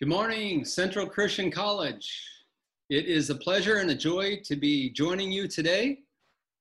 Good 0.00 0.08
morning, 0.08 0.64
Central 0.64 1.06
Christian 1.06 1.50
College. 1.50 2.10
It 2.88 3.04
is 3.04 3.28
a 3.28 3.34
pleasure 3.34 3.80
and 3.80 3.90
a 3.90 3.94
joy 3.94 4.40
to 4.44 4.56
be 4.56 4.88
joining 4.88 5.30
you 5.30 5.46
today. 5.46 5.98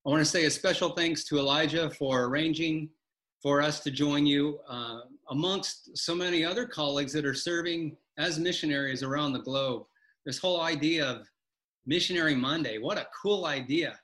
I 0.05 0.09
want 0.09 0.19
to 0.19 0.29
say 0.29 0.43
a 0.43 0.51
special 0.51 0.89
thanks 0.89 1.23
to 1.23 1.37
Elijah 1.37 1.89
for 1.91 2.25
arranging 2.25 2.89
for 3.41 3.61
us 3.61 3.79
to 3.79 3.91
join 3.91 4.25
you 4.25 4.59
uh, 4.67 4.99
amongst 5.29 5.97
so 5.97 6.13
many 6.13 6.43
other 6.43 6.65
colleagues 6.65 7.13
that 7.13 7.23
are 7.23 7.33
serving 7.33 7.95
as 8.17 8.38
missionaries 8.38 9.04
around 9.04 9.31
the 9.31 9.39
globe. 9.39 9.83
This 10.25 10.37
whole 10.37 10.59
idea 10.59 11.05
of 11.05 11.25
Missionary 11.85 12.35
Monday, 12.35 12.77
what 12.77 12.97
a 12.97 13.07
cool 13.23 13.45
idea! 13.45 13.97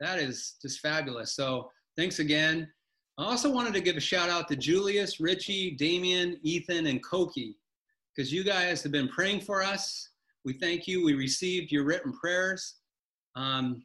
That 0.00 0.18
is 0.18 0.56
just 0.60 0.80
fabulous. 0.80 1.34
So, 1.34 1.70
thanks 1.96 2.18
again. 2.18 2.70
I 3.16 3.24
also 3.24 3.50
wanted 3.50 3.72
to 3.72 3.80
give 3.80 3.96
a 3.96 4.00
shout 4.00 4.28
out 4.28 4.48
to 4.48 4.56
Julius, 4.56 5.18
Richie, 5.18 5.70
Damien, 5.70 6.38
Ethan, 6.42 6.88
and 6.88 7.02
Koki 7.02 7.56
because 8.14 8.32
you 8.32 8.44
guys 8.44 8.82
have 8.82 8.92
been 8.92 9.08
praying 9.08 9.40
for 9.40 9.62
us. 9.62 10.08
We 10.44 10.54
thank 10.54 10.86
you. 10.86 11.04
We 11.04 11.14
received 11.14 11.72
your 11.72 11.84
written 11.84 12.12
prayers. 12.12 12.76
Um, 13.36 13.82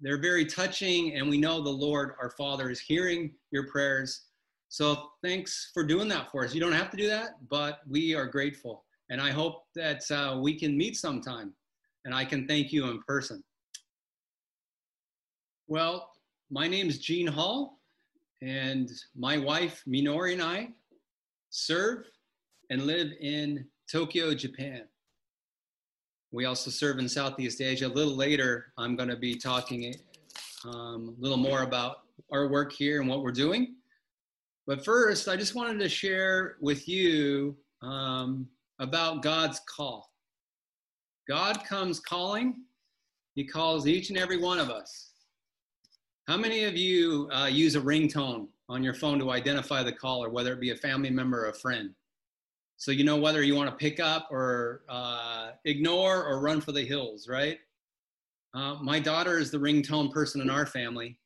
they're 0.00 0.20
very 0.20 0.44
touching, 0.44 1.14
and 1.14 1.28
we 1.28 1.38
know 1.38 1.60
the 1.60 1.70
Lord, 1.70 2.14
our 2.20 2.30
Father, 2.30 2.70
is 2.70 2.80
hearing 2.80 3.32
your 3.50 3.66
prayers. 3.68 4.26
So 4.68 5.10
thanks 5.22 5.70
for 5.74 5.84
doing 5.84 6.08
that 6.08 6.30
for 6.30 6.44
us. 6.44 6.54
You 6.54 6.60
don't 6.60 6.72
have 6.72 6.90
to 6.90 6.96
do 6.96 7.08
that, 7.08 7.36
but 7.48 7.80
we 7.88 8.14
are 8.14 8.26
grateful. 8.26 8.84
And 9.10 9.20
I 9.20 9.30
hope 9.30 9.64
that 9.74 10.02
uh, 10.10 10.38
we 10.40 10.58
can 10.58 10.76
meet 10.76 10.96
sometime 10.96 11.54
and 12.04 12.14
I 12.14 12.24
can 12.24 12.46
thank 12.46 12.72
you 12.72 12.88
in 12.88 13.02
person. 13.02 13.42
Well, 15.66 16.10
my 16.50 16.68
name 16.68 16.88
is 16.88 16.98
Gene 16.98 17.26
Hall, 17.26 17.80
and 18.40 18.90
my 19.14 19.36
wife, 19.36 19.82
Minori, 19.86 20.32
and 20.32 20.42
I 20.42 20.68
serve 21.50 22.06
and 22.70 22.86
live 22.86 23.12
in 23.20 23.66
Tokyo, 23.90 24.34
Japan. 24.34 24.82
We 26.30 26.44
also 26.44 26.70
serve 26.70 26.98
in 26.98 27.08
Southeast 27.08 27.60
Asia. 27.60 27.86
A 27.86 27.88
little 27.88 28.14
later, 28.14 28.72
I'm 28.76 28.96
going 28.96 29.08
to 29.08 29.16
be 29.16 29.34
talking 29.34 29.94
um, 30.66 31.16
a 31.18 31.22
little 31.22 31.38
more 31.38 31.62
about 31.62 32.02
our 32.30 32.48
work 32.48 32.72
here 32.72 33.00
and 33.00 33.08
what 33.08 33.22
we're 33.22 33.32
doing. 33.32 33.76
But 34.66 34.84
first, 34.84 35.28
I 35.28 35.36
just 35.36 35.54
wanted 35.54 35.78
to 35.80 35.88
share 35.88 36.56
with 36.60 36.86
you 36.86 37.56
um, 37.80 38.46
about 38.78 39.22
God's 39.22 39.60
call. 39.60 40.12
God 41.26 41.64
comes 41.64 42.00
calling, 42.00 42.64
He 43.34 43.44
calls 43.44 43.86
each 43.86 44.10
and 44.10 44.18
every 44.18 44.36
one 44.36 44.58
of 44.58 44.68
us. 44.68 45.12
How 46.26 46.36
many 46.36 46.64
of 46.64 46.76
you 46.76 47.30
uh, 47.32 47.46
use 47.46 47.74
a 47.74 47.80
ringtone 47.80 48.48
on 48.68 48.82
your 48.82 48.92
phone 48.92 49.18
to 49.20 49.30
identify 49.30 49.82
the 49.82 49.92
caller, 49.92 50.28
whether 50.28 50.52
it 50.52 50.60
be 50.60 50.70
a 50.70 50.76
family 50.76 51.08
member 51.08 51.46
or 51.46 51.48
a 51.48 51.54
friend? 51.54 51.94
So 52.78 52.92
you 52.92 53.02
know 53.02 53.16
whether 53.16 53.42
you 53.42 53.56
want 53.56 53.68
to 53.68 53.74
pick 53.74 53.98
up 53.98 54.28
or 54.30 54.82
uh, 54.88 55.50
ignore 55.64 56.24
or 56.24 56.40
run 56.40 56.60
for 56.60 56.70
the 56.70 56.84
hills, 56.84 57.28
right? 57.28 57.58
Uh, 58.54 58.76
my 58.80 59.00
daughter 59.00 59.36
is 59.36 59.50
the 59.50 59.58
ringtone 59.58 60.12
person 60.12 60.40
in 60.40 60.48
our 60.48 60.64
family. 60.64 61.18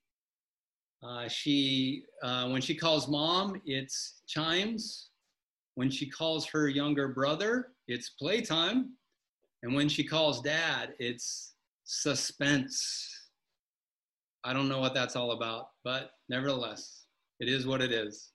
Uh, 1.03 1.28
she, 1.28 2.05
uh, 2.23 2.48
when 2.48 2.62
she 2.62 2.75
calls 2.75 3.06
mom, 3.06 3.61
it's 3.67 4.23
chimes. 4.27 5.11
When 5.75 5.91
she 5.91 6.08
calls 6.08 6.47
her 6.47 6.70
younger 6.70 7.08
brother, 7.08 7.73
it's 7.86 8.08
playtime. 8.08 8.95
And 9.62 9.75
when 9.75 9.91
she 9.91 10.05
calls 10.05 10.41
dad, 10.41 10.95
it's 10.98 11.53
suspense. 11.84 13.11
I 14.42 14.55
don't 14.55 14.70
know 14.70 14.80
what 14.80 14.95
that's 14.95 15.17
all 15.17 15.33
about, 15.33 15.67
but 15.84 16.12
nevertheless, 16.30 17.05
it 17.41 17.48
is 17.50 17.67
what 17.67 17.83
it 17.83 17.92
is. 17.92 18.30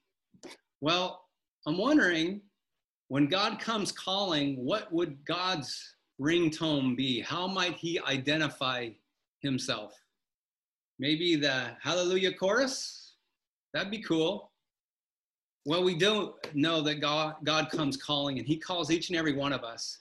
Well, 0.81 1.25
I'm 1.65 1.79
wondering 1.79 2.41
when 3.09 3.27
God 3.27 3.59
comes 3.59 3.91
calling, 3.91 4.55
what 4.63 4.91
would 4.91 5.23
God's 5.25 5.95
ringtone 6.19 6.95
be? 6.95 7.21
How 7.21 7.47
might 7.47 7.75
he 7.75 7.99
identify 7.99 8.89
himself? 9.41 9.93
Maybe 10.99 11.35
the 11.35 11.71
Hallelujah 11.81 12.33
chorus? 12.33 13.13
That'd 13.73 13.91
be 13.91 14.01
cool. 14.01 14.51
Well, 15.65 15.83
we 15.83 15.95
don't 15.95 16.33
know 16.55 16.81
that 16.81 16.95
God, 16.95 17.35
God 17.43 17.69
comes 17.69 17.97
calling, 17.97 18.39
and 18.39 18.47
he 18.47 18.57
calls 18.57 18.89
each 18.89 19.09
and 19.09 19.17
every 19.17 19.33
one 19.33 19.53
of 19.53 19.63
us. 19.63 19.99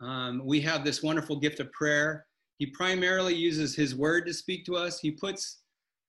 Um, 0.00 0.42
we 0.44 0.60
have 0.62 0.84
this 0.84 1.02
wonderful 1.02 1.36
gift 1.36 1.60
of 1.60 1.70
prayer. 1.72 2.26
He 2.58 2.66
primarily 2.66 3.34
uses 3.34 3.74
his 3.74 3.94
word 3.94 4.26
to 4.26 4.34
speak 4.34 4.64
to 4.66 4.76
us. 4.76 4.98
He 4.98 5.10
puts 5.10 5.58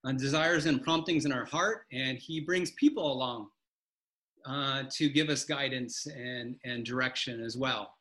uh, 0.05 0.13
desires 0.13 0.65
and 0.65 0.81
promptings 0.81 1.25
in 1.25 1.31
our 1.31 1.45
heart, 1.45 1.85
and 1.91 2.17
he 2.17 2.39
brings 2.39 2.71
people 2.71 3.11
along 3.11 3.49
uh, 4.47 4.83
to 4.91 5.09
give 5.09 5.29
us 5.29 5.43
guidance 5.43 6.05
and, 6.07 6.55
and 6.63 6.85
direction 6.85 7.43
as 7.43 7.57
well. 7.57 7.93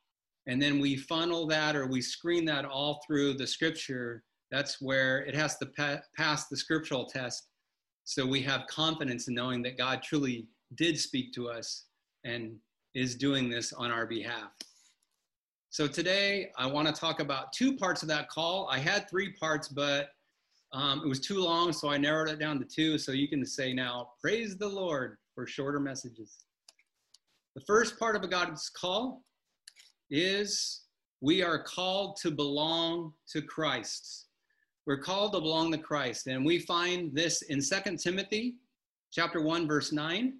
And 0.46 0.60
then 0.60 0.78
we 0.78 0.96
funnel 0.96 1.46
that 1.46 1.74
or 1.74 1.86
we 1.86 2.02
screen 2.02 2.44
that 2.46 2.64
all 2.64 3.00
through 3.06 3.34
the 3.34 3.46
scripture. 3.46 4.22
That's 4.50 4.80
where 4.80 5.20
it 5.24 5.34
has 5.34 5.56
to 5.58 5.66
pa- 5.66 6.00
pass 6.16 6.48
the 6.48 6.56
scriptural 6.56 7.06
test. 7.06 7.48
So 8.04 8.26
we 8.26 8.42
have 8.42 8.66
confidence 8.66 9.28
in 9.28 9.34
knowing 9.34 9.62
that 9.62 9.78
God 9.78 10.02
truly 10.02 10.46
did 10.74 10.98
speak 10.98 11.32
to 11.34 11.48
us 11.48 11.86
and 12.24 12.56
is 12.94 13.14
doing 13.14 13.48
this 13.48 13.72
on 13.72 13.90
our 13.90 14.06
behalf. 14.06 14.50
So 15.70 15.86
today 15.86 16.52
I 16.58 16.66
want 16.66 16.86
to 16.86 16.94
talk 16.94 17.20
about 17.20 17.52
two 17.52 17.76
parts 17.76 18.02
of 18.02 18.08
that 18.08 18.28
call. 18.28 18.68
I 18.70 18.78
had 18.78 19.08
three 19.08 19.32
parts, 19.32 19.68
but 19.68 20.10
um, 20.72 21.00
it 21.04 21.08
was 21.08 21.20
too 21.20 21.38
long, 21.38 21.72
so 21.72 21.88
I 21.88 21.96
narrowed 21.96 22.28
it 22.28 22.38
down 22.38 22.58
to 22.58 22.64
two. 22.64 22.98
So 22.98 23.12
you 23.12 23.28
can 23.28 23.44
say 23.46 23.72
now, 23.72 24.10
praise 24.20 24.56
the 24.56 24.68
Lord 24.68 25.16
for 25.34 25.46
shorter 25.46 25.80
messages. 25.80 26.44
The 27.54 27.62
first 27.66 27.98
part 27.98 28.16
of 28.16 28.22
a 28.22 28.28
God's 28.28 28.68
call 28.68 29.22
is 30.10 30.82
we 31.20 31.42
are 31.42 31.62
called 31.62 32.16
to 32.22 32.30
belong 32.30 33.12
to 33.30 33.42
Christ. 33.42 34.26
We're 34.86 34.98
called 34.98 35.32
to 35.32 35.40
belong 35.40 35.72
to 35.72 35.78
Christ. 35.78 36.26
And 36.26 36.44
we 36.44 36.58
find 36.58 37.14
this 37.14 37.42
in 37.42 37.60
Second 37.60 37.98
Timothy 37.98 38.56
chapter 39.12 39.40
1, 39.40 39.66
verse 39.66 39.92
9. 39.92 40.34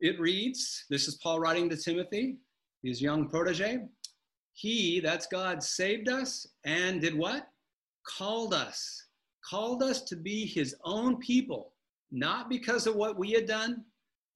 It 0.00 0.20
reads, 0.20 0.84
this 0.88 1.08
is 1.08 1.16
Paul 1.16 1.40
writing 1.40 1.68
to 1.70 1.76
Timothy, 1.76 2.36
his 2.82 3.02
young 3.02 3.28
protege. 3.28 3.80
He, 4.52 5.00
that's 5.00 5.26
God, 5.26 5.62
saved 5.62 6.08
us 6.08 6.46
and 6.64 7.00
did 7.00 7.16
what? 7.16 7.48
Called 8.06 8.54
us. 8.54 9.06
Called 9.44 9.82
us 9.82 10.02
to 10.02 10.16
be 10.16 10.46
his 10.46 10.74
own 10.84 11.16
people 11.16 11.69
not 12.10 12.48
because 12.48 12.86
of 12.86 12.96
what 12.96 13.18
we 13.18 13.30
had 13.32 13.46
done, 13.46 13.84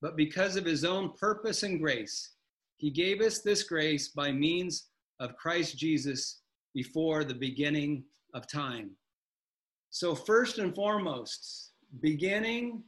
but 0.00 0.16
because 0.16 0.56
of 0.56 0.64
his 0.64 0.84
own 0.84 1.12
purpose 1.18 1.62
and 1.62 1.80
grace. 1.80 2.32
He 2.76 2.90
gave 2.90 3.20
us 3.20 3.40
this 3.40 3.62
grace 3.62 4.08
by 4.08 4.32
means 4.32 4.88
of 5.20 5.36
Christ 5.36 5.78
Jesus 5.78 6.42
before 6.74 7.24
the 7.24 7.34
beginning 7.34 8.04
of 8.34 8.46
time. 8.46 8.90
So, 9.90 10.14
first 10.14 10.58
and 10.58 10.74
foremost, 10.74 11.70
beginning, 12.00 12.82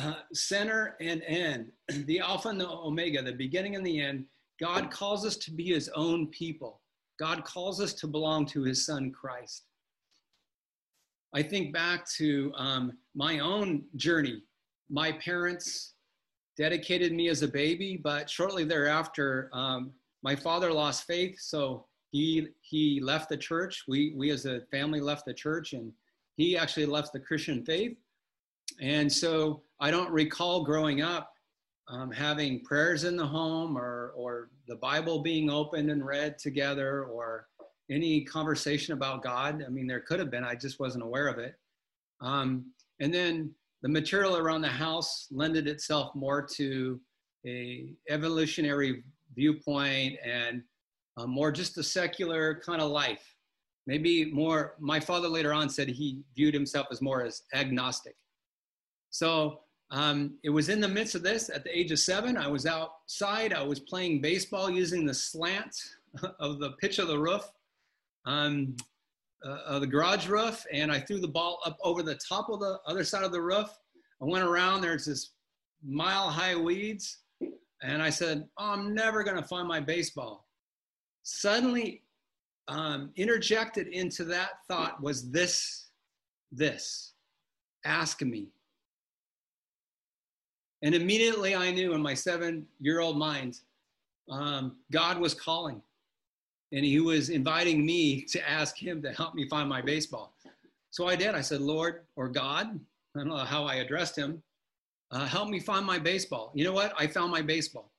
uh, 0.00 0.14
center, 0.32 0.96
and 1.00 1.22
end, 1.26 1.72
the 2.06 2.20
Alpha 2.20 2.48
and 2.48 2.60
the 2.60 2.68
Omega, 2.68 3.22
the 3.22 3.32
beginning 3.32 3.74
and 3.74 3.84
the 3.84 4.00
end, 4.00 4.24
God 4.60 4.90
calls 4.90 5.26
us 5.26 5.36
to 5.36 5.50
be 5.50 5.64
his 5.64 5.88
own 5.90 6.28
people. 6.28 6.80
God 7.18 7.44
calls 7.44 7.80
us 7.80 7.92
to 7.94 8.06
belong 8.06 8.46
to 8.46 8.62
his 8.62 8.86
son 8.86 9.10
Christ. 9.10 9.64
I 11.34 11.42
think 11.42 11.72
back 11.72 12.08
to 12.16 12.52
um, 12.56 12.92
my 13.14 13.38
own 13.40 13.84
journey. 13.96 14.42
My 14.90 15.12
parents 15.12 15.94
dedicated 16.56 17.12
me 17.12 17.28
as 17.28 17.42
a 17.42 17.48
baby, 17.48 18.00
but 18.02 18.28
shortly 18.30 18.64
thereafter, 18.64 19.50
um, 19.52 19.92
my 20.22 20.34
father 20.34 20.72
lost 20.72 21.04
faith, 21.04 21.38
so 21.38 21.86
he 22.10 22.48
he 22.62 23.00
left 23.00 23.28
the 23.28 23.36
church. 23.36 23.84
We 23.86 24.14
we 24.16 24.30
as 24.30 24.46
a 24.46 24.62
family 24.70 25.00
left 25.00 25.26
the 25.26 25.34
church, 25.34 25.74
and 25.74 25.92
he 26.36 26.56
actually 26.56 26.86
left 26.86 27.12
the 27.12 27.20
Christian 27.20 27.64
faith. 27.64 27.96
And 28.80 29.12
so 29.12 29.62
I 29.80 29.90
don't 29.90 30.10
recall 30.10 30.64
growing 30.64 31.02
up 31.02 31.32
um, 31.88 32.10
having 32.10 32.64
prayers 32.64 33.04
in 33.04 33.16
the 33.16 33.26
home 33.26 33.76
or 33.76 34.12
or 34.16 34.50
the 34.66 34.76
Bible 34.76 35.20
being 35.20 35.50
opened 35.50 35.90
and 35.90 36.04
read 36.04 36.38
together 36.38 37.04
or 37.04 37.46
any 37.90 38.22
conversation 38.22 38.94
about 38.94 39.22
God. 39.22 39.64
I 39.66 39.70
mean, 39.70 39.86
there 39.86 40.00
could 40.00 40.18
have 40.18 40.30
been, 40.30 40.44
I 40.44 40.54
just 40.54 40.78
wasn't 40.78 41.04
aware 41.04 41.28
of 41.28 41.38
it. 41.38 41.54
Um, 42.20 42.72
and 43.00 43.12
then 43.12 43.54
the 43.82 43.88
material 43.88 44.36
around 44.36 44.62
the 44.62 44.68
house 44.68 45.28
lended 45.30 45.68
itself 45.68 46.14
more 46.14 46.42
to 46.56 47.00
a 47.46 47.94
evolutionary 48.08 49.04
viewpoint 49.34 50.16
and 50.24 50.62
uh, 51.16 51.26
more 51.26 51.50
just 51.50 51.78
a 51.78 51.82
secular 51.82 52.60
kind 52.64 52.82
of 52.82 52.90
life. 52.90 53.36
Maybe 53.86 54.30
more, 54.32 54.74
my 54.78 55.00
father 55.00 55.28
later 55.28 55.54
on 55.54 55.70
said 55.70 55.88
he 55.88 56.20
viewed 56.36 56.54
himself 56.54 56.88
as 56.90 57.00
more 57.00 57.24
as 57.24 57.42
agnostic. 57.54 58.16
So 59.10 59.60
um, 59.90 60.34
it 60.44 60.50
was 60.50 60.68
in 60.68 60.80
the 60.80 60.88
midst 60.88 61.14
of 61.14 61.22
this 61.22 61.48
at 61.48 61.64
the 61.64 61.76
age 61.76 61.90
of 61.92 61.98
seven. 61.98 62.36
I 62.36 62.48
was 62.48 62.66
outside, 62.66 63.54
I 63.54 63.62
was 63.62 63.80
playing 63.80 64.20
baseball 64.20 64.68
using 64.68 65.06
the 65.06 65.14
slant 65.14 65.74
of 66.40 66.58
the 66.58 66.72
pitch 66.72 66.98
of 66.98 67.08
the 67.08 67.18
roof 67.18 67.50
on 68.28 68.76
uh, 69.44 69.78
the 69.78 69.86
garage 69.86 70.28
roof 70.28 70.64
and 70.72 70.92
I 70.92 71.00
threw 71.00 71.18
the 71.18 71.28
ball 71.28 71.60
up 71.64 71.78
over 71.82 72.02
the 72.02 72.16
top 72.16 72.50
of 72.50 72.60
the 72.60 72.78
other 72.86 73.04
side 73.04 73.24
of 73.24 73.32
the 73.32 73.40
roof. 73.40 73.70
I 74.20 74.24
went 74.24 74.44
around, 74.44 74.82
there's 74.82 75.06
this 75.06 75.30
mile 75.84 76.28
high 76.28 76.56
weeds. 76.56 77.18
And 77.82 78.02
I 78.02 78.10
said, 78.10 78.46
oh, 78.58 78.72
I'm 78.72 78.94
never 78.94 79.22
going 79.22 79.36
to 79.36 79.48
find 79.48 79.66
my 79.66 79.80
baseball. 79.80 80.46
suddenly 81.22 82.02
um, 82.66 83.12
interjected 83.16 83.86
into 83.88 84.24
that 84.24 84.50
thought 84.68 85.02
was 85.02 85.30
this, 85.30 85.86
this, 86.52 87.14
ask 87.86 88.20
me. 88.20 88.48
And 90.82 90.94
immediately 90.94 91.54
I 91.54 91.70
knew 91.70 91.94
in 91.94 92.02
my 92.02 92.14
seven 92.14 92.66
year 92.78 93.00
old 93.00 93.16
mind, 93.16 93.60
um, 94.30 94.76
God 94.92 95.18
was 95.18 95.32
calling 95.32 95.80
and 96.72 96.84
he 96.84 97.00
was 97.00 97.30
inviting 97.30 97.84
me 97.84 98.22
to 98.22 98.48
ask 98.48 98.76
him 98.76 99.00
to 99.02 99.12
help 99.12 99.34
me 99.34 99.48
find 99.48 99.68
my 99.68 99.80
baseball. 99.80 100.34
So 100.90 101.06
I 101.06 101.16
did. 101.16 101.34
I 101.34 101.40
said, 101.40 101.60
Lord 101.60 102.02
or 102.16 102.28
God, 102.28 102.78
I 103.14 103.18
don't 103.18 103.28
know 103.28 103.36
how 103.36 103.64
I 103.64 103.76
addressed 103.76 104.16
him, 104.16 104.42
uh, 105.10 105.26
help 105.26 105.48
me 105.48 105.60
find 105.60 105.86
my 105.86 105.98
baseball. 105.98 106.52
You 106.54 106.64
know 106.64 106.72
what? 106.72 106.92
I 106.98 107.06
found 107.06 107.30
my 107.30 107.42
baseball. 107.42 107.90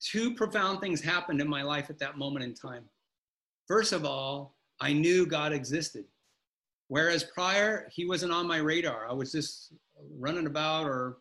Two 0.00 0.34
profound 0.34 0.80
things 0.80 1.02
happened 1.02 1.40
in 1.40 1.48
my 1.48 1.62
life 1.62 1.90
at 1.90 1.98
that 1.98 2.16
moment 2.16 2.44
in 2.44 2.54
time. 2.54 2.84
First 3.68 3.92
of 3.92 4.04
all, 4.04 4.54
I 4.80 4.94
knew 4.94 5.26
God 5.26 5.52
existed. 5.52 6.04
Whereas 6.88 7.22
prior, 7.22 7.88
he 7.92 8.06
wasn't 8.06 8.32
on 8.32 8.48
my 8.48 8.56
radar. 8.56 9.06
I 9.08 9.12
was 9.12 9.30
just 9.30 9.72
running 10.18 10.46
about 10.46 10.86
or 10.86 11.18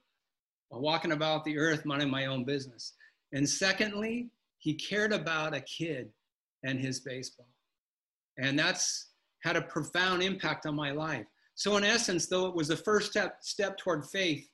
walking 0.71 1.11
about 1.11 1.43
the 1.43 1.57
earth, 1.57 1.85
minding 1.85 2.09
my 2.09 2.27
own 2.27 2.45
business. 2.45 2.93
And 3.33 3.47
secondly, 3.47 4.29
he 4.57 4.73
cared 4.73 5.11
about 5.11 5.53
a 5.53 5.61
kid 5.61 6.09
and 6.63 6.79
his 6.79 6.99
baseball. 6.99 7.49
And 8.37 8.57
that's 8.57 9.09
had 9.43 9.55
a 9.55 9.61
profound 9.61 10.21
impact 10.21 10.65
on 10.65 10.75
my 10.75 10.91
life. 10.91 11.25
So, 11.55 11.77
in 11.77 11.83
essence, 11.83 12.27
though 12.27 12.45
it 12.45 12.55
was 12.55 12.69
the 12.69 12.77
first 12.77 13.11
step, 13.11 13.37
step 13.41 13.77
toward 13.77 14.05
faith, 14.05 14.49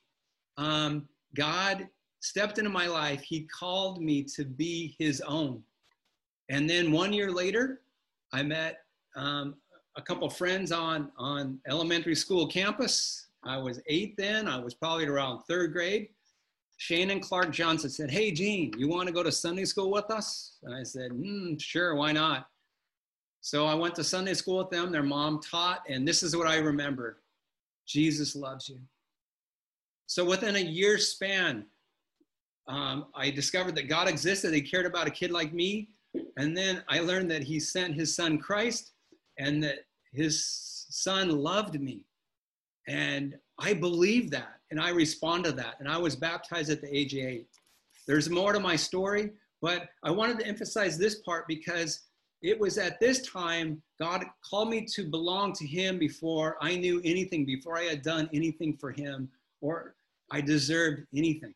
um, 0.58 1.08
God 1.34 1.88
stepped 2.20 2.58
into 2.58 2.70
my 2.70 2.86
life. 2.86 3.22
He 3.22 3.42
called 3.42 4.02
me 4.02 4.24
to 4.34 4.44
be 4.44 4.96
his 4.98 5.20
own. 5.20 5.62
And 6.48 6.68
then 6.68 6.92
one 6.92 7.12
year 7.12 7.30
later, 7.30 7.82
I 8.32 8.42
met 8.42 8.78
um, 9.16 9.54
a 9.96 10.02
couple 10.02 10.28
friends 10.28 10.72
on, 10.72 11.10
on 11.16 11.58
elementary 11.68 12.14
school 12.14 12.46
campus. 12.46 13.28
I 13.44 13.56
was 13.58 13.80
eight 13.86 14.16
then, 14.16 14.48
I 14.48 14.58
was 14.58 14.74
probably 14.74 15.06
around 15.06 15.42
third 15.42 15.72
grade. 15.72 16.08
Shane 16.78 17.10
and 17.10 17.22
Clark 17.22 17.52
Johnson 17.52 17.90
said, 17.90 18.10
Hey, 18.10 18.30
Gene, 18.30 18.72
you 18.76 18.88
want 18.88 19.06
to 19.06 19.14
go 19.14 19.22
to 19.22 19.32
Sunday 19.32 19.64
school 19.64 19.90
with 19.90 20.10
us? 20.10 20.58
And 20.62 20.74
I 20.74 20.82
said, 20.82 21.10
mm, 21.12 21.60
Sure, 21.60 21.94
why 21.94 22.12
not? 22.12 22.48
So 23.40 23.66
I 23.66 23.74
went 23.74 23.94
to 23.94 24.04
Sunday 24.04 24.34
school 24.34 24.58
with 24.58 24.70
them. 24.70 24.90
Their 24.90 25.02
mom 25.02 25.40
taught, 25.40 25.82
and 25.88 26.06
this 26.06 26.22
is 26.22 26.36
what 26.36 26.48
I 26.48 26.56
remember 26.58 27.22
Jesus 27.86 28.34
loves 28.34 28.68
you. 28.68 28.78
So 30.06 30.24
within 30.24 30.56
a 30.56 30.60
year's 30.60 31.08
span, 31.08 31.64
um, 32.68 33.06
I 33.14 33.30
discovered 33.30 33.76
that 33.76 33.88
God 33.88 34.08
existed. 34.08 34.52
He 34.52 34.60
cared 34.60 34.86
about 34.86 35.06
a 35.06 35.10
kid 35.10 35.30
like 35.30 35.52
me. 35.52 35.90
And 36.36 36.56
then 36.56 36.82
I 36.88 37.00
learned 37.00 37.30
that 37.30 37.42
He 37.42 37.60
sent 37.60 37.94
His 37.94 38.14
son 38.14 38.38
Christ 38.38 38.92
and 39.38 39.62
that 39.62 39.86
His 40.12 40.44
son 40.90 41.30
loved 41.30 41.80
me. 41.80 42.02
And 42.88 43.36
I 43.58 43.72
believed 43.72 44.32
that 44.32 44.55
and 44.70 44.80
I 44.80 44.90
respond 44.90 45.44
to 45.44 45.52
that. 45.52 45.76
And 45.78 45.88
I 45.88 45.98
was 45.98 46.16
baptized 46.16 46.70
at 46.70 46.80
the 46.80 46.96
age 46.96 47.14
of 47.14 47.20
eight. 47.20 47.48
There's 48.06 48.30
more 48.30 48.52
to 48.52 48.60
my 48.60 48.76
story, 48.76 49.30
but 49.62 49.88
I 50.02 50.10
wanted 50.10 50.38
to 50.40 50.46
emphasize 50.46 50.96
this 50.96 51.16
part 51.20 51.46
because 51.48 52.00
it 52.42 52.58
was 52.58 52.78
at 52.78 53.00
this 53.00 53.26
time 53.26 53.82
God 53.98 54.24
called 54.48 54.70
me 54.70 54.86
to 54.94 55.04
belong 55.04 55.52
to 55.54 55.66
Him 55.66 55.98
before 55.98 56.56
I 56.60 56.76
knew 56.76 57.00
anything, 57.04 57.44
before 57.44 57.78
I 57.78 57.84
had 57.84 58.02
done 58.02 58.28
anything 58.32 58.76
for 58.76 58.92
Him 58.92 59.28
or 59.60 59.94
I 60.30 60.40
deserved 60.40 61.02
anything. 61.14 61.54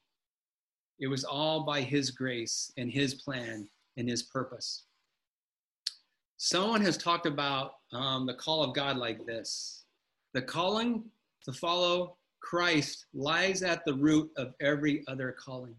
It 0.98 1.06
was 1.06 1.24
all 1.24 1.64
by 1.64 1.82
His 1.82 2.10
grace 2.10 2.72
and 2.76 2.90
His 2.90 3.14
plan 3.14 3.68
and 3.96 4.08
His 4.08 4.24
purpose. 4.24 4.84
Someone 6.38 6.80
has 6.80 6.96
talked 6.96 7.26
about 7.26 7.74
um, 7.92 8.24
the 8.26 8.34
call 8.34 8.62
of 8.62 8.74
God 8.74 8.96
like 8.96 9.26
this 9.26 9.84
the 10.32 10.40
calling 10.40 11.04
to 11.44 11.52
follow 11.52 12.16
Christ 12.40 13.06
lies 13.14 13.62
at 13.62 13.84
the 13.84 13.94
root 13.94 14.30
of 14.36 14.54
every 14.60 15.04
other 15.08 15.34
calling. 15.38 15.76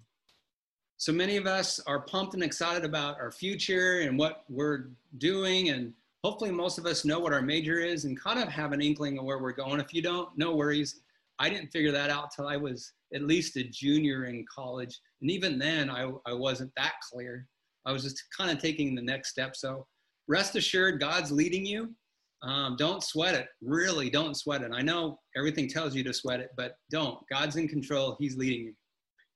So 0.98 1.12
many 1.12 1.36
of 1.36 1.48
us 1.48 1.80
are 1.88 2.02
pumped 2.02 2.36
and 2.36 2.44
excited 2.44 2.86
about 2.86 3.20
our 3.20 3.32
future 3.32 4.02
and 4.02 4.20
what 4.20 4.44
we're 4.50 4.90
doing. 5.18 5.70
And 5.70 5.94
hopefully, 6.24 6.52
most 6.52 6.78
of 6.78 6.86
us 6.86 7.06
know 7.06 7.20
what 7.20 7.34
our 7.34 7.42
major 7.42 7.80
is 7.80 8.06
and 8.06 8.20
kind 8.20 8.40
of 8.40 8.48
have 8.50 8.72
an 8.72 8.82
inkling 8.82 9.18
of 9.18 9.26
where 9.26 9.40
we're 9.40 9.52
going. 9.52 9.80
If 9.80 9.94
you 9.94 10.04
don't, 10.04 10.30
no 10.38 10.56
worries. 10.56 11.02
I 11.40 11.50
didn't 11.50 11.72
figure 11.72 11.92
that 11.92 12.12
out 12.12 12.30
till 12.30 12.48
I 12.48 12.56
was 12.56 12.94
at 13.16 13.24
least 13.24 13.58
a 13.58 13.64
junior 13.64 14.26
in 14.26 14.46
college. 14.54 15.00
And 15.22 15.32
even 15.32 15.58
then, 15.58 15.90
I, 15.90 16.12
I 16.28 16.34
wasn't 16.34 16.72
that 16.78 16.94
clear. 17.12 17.48
I 17.86 17.92
was 17.92 18.04
just 18.04 18.24
kind 18.38 18.52
of 18.52 18.60
taking 18.60 18.94
the 18.94 19.02
next 19.02 19.30
step. 19.30 19.56
So 19.56 19.88
rest 20.28 20.56
assured, 20.56 21.00
God's 21.00 21.32
leading 21.32 21.66
you. 21.66 21.96
Um, 22.44 22.76
don't 22.78 23.04
sweat 23.04 23.36
it. 23.36 23.48
Really, 23.62 24.10
don't 24.10 24.36
sweat 24.36 24.62
it. 24.64 24.72
I 24.74 24.82
know 24.82 25.20
everything 25.38 25.68
tells 25.68 25.96
you 25.96 26.04
to 26.04 26.14
sweat 26.14 26.40
it, 26.40 26.50
but 26.58 26.78
don't. 26.90 27.20
God's 27.30 27.56
in 27.56 27.68
control. 27.68 28.18
He's 28.20 28.36
leading 28.36 28.66
you. 28.66 28.74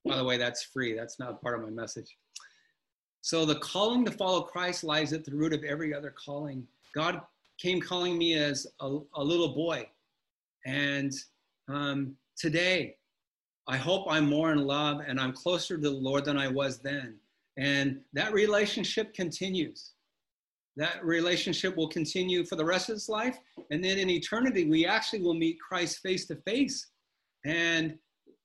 By 0.06 0.18
the 0.18 0.24
way, 0.24 0.38
that's 0.38 0.64
free. 0.64 0.96
That's 0.96 1.20
not 1.20 1.42
part 1.42 1.58
of 1.58 1.64
my 1.64 1.70
message. 1.70 2.16
So 3.22 3.46
the 3.46 3.56
calling 3.56 4.06
to 4.06 4.12
follow 4.12 4.42
Christ 4.42 4.84
lies 4.84 5.14
at 5.14 5.26
the 5.26 5.36
root 5.36 5.54
of 5.54 5.64
every 5.64 5.94
other 5.94 6.14
calling. 6.24 6.68
God 6.94 7.22
came 7.60 7.82
calling 7.82 8.18
me 8.18 8.36
as 8.36 8.68
a, 8.82 9.00
a 9.16 9.24
little 9.24 9.56
boy. 9.56 9.88
And 10.66 11.12
um, 11.68 12.16
today, 12.38 12.98
I 13.68 13.78
hope 13.78 14.06
I'm 14.10 14.30
more 14.30 14.52
in 14.52 14.66
love 14.66 15.02
and 15.08 15.20
I'm 15.20 15.34
closer 15.34 15.76
to 15.76 15.82
the 15.82 15.90
Lord 15.90 16.26
than 16.26 16.38
I 16.38 16.48
was 16.48 16.80
then. 16.80 17.16
And 17.58 18.02
that 18.14 18.34
relationship 18.34 19.14
continues 19.14 19.95
that 20.78 21.04
relationship 21.06 21.76
will 21.76 21.88
continue 21.88 22.46
for 22.46 22.56
the 22.56 22.66
rest 22.66 22.90
of 22.90 22.96
his 22.96 23.08
life. 23.10 23.38
And 23.72 23.84
then 23.84 23.98
in 23.98 24.10
eternity, 24.10 24.70
we 24.70 24.86
actually 24.86 25.22
will 25.22 25.34
meet 25.34 25.58
Christ 25.60 26.00
face 26.00 26.26
to 26.28 26.36
face. 26.36 26.88
And 27.46 27.98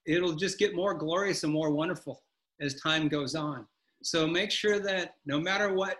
it'll 0.07 0.37
just 0.37 0.59
get 0.59 0.75
more 0.75 0.95
glorious 0.95 1.43
and 1.43 1.53
more 1.53 1.71
wonderful 1.71 2.23
as 2.61 2.81
time 2.81 3.09
goes 3.09 3.35
on. 3.35 3.67
So 4.03 4.27
make 4.27 4.51
sure 4.51 4.79
that 4.81 5.15
no 5.27 5.41
matter 5.41 5.75
what 5.75 5.97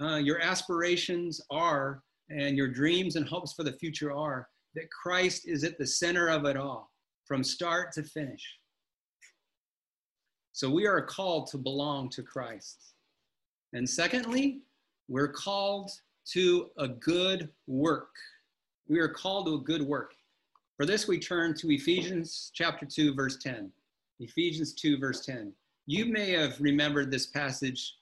uh, 0.00 0.16
your 0.16 0.40
aspirations 0.40 1.40
are 1.50 2.02
and 2.30 2.56
your 2.56 2.68
dreams 2.68 3.16
and 3.16 3.26
hopes 3.26 3.52
for 3.52 3.64
the 3.64 3.72
future 3.72 4.12
are, 4.12 4.48
that 4.74 4.90
Christ 4.90 5.46
is 5.46 5.64
at 5.64 5.78
the 5.78 5.86
center 5.86 6.28
of 6.28 6.44
it 6.46 6.56
all 6.56 6.90
from 7.26 7.42
start 7.42 7.92
to 7.92 8.02
finish. 8.02 8.42
So 10.52 10.70
we 10.70 10.86
are 10.86 11.02
called 11.02 11.48
to 11.48 11.58
belong 11.58 12.10
to 12.10 12.22
Christ. 12.22 12.94
And 13.72 13.88
secondly, 13.88 14.60
we're 15.08 15.28
called 15.28 15.90
to 16.32 16.70
a 16.78 16.88
good 16.88 17.50
work. 17.66 18.10
We 18.88 18.98
are 18.98 19.08
called 19.08 19.46
to 19.46 19.54
a 19.54 19.60
good 19.60 19.82
work. 19.82 20.14
For 20.76 20.86
this, 20.86 21.06
we 21.06 21.18
turn 21.18 21.54
to 21.58 21.72
Ephesians 21.72 22.50
chapter 22.54 22.86
2, 22.86 23.14
verse 23.14 23.38
10. 23.38 23.70
Ephesians 24.20 24.74
2, 24.74 24.98
verse 24.98 25.24
10. 25.24 25.52
You 25.86 26.06
may 26.06 26.30
have 26.30 26.60
remembered 26.60 27.10
this 27.10 27.26
passage. 27.26 27.94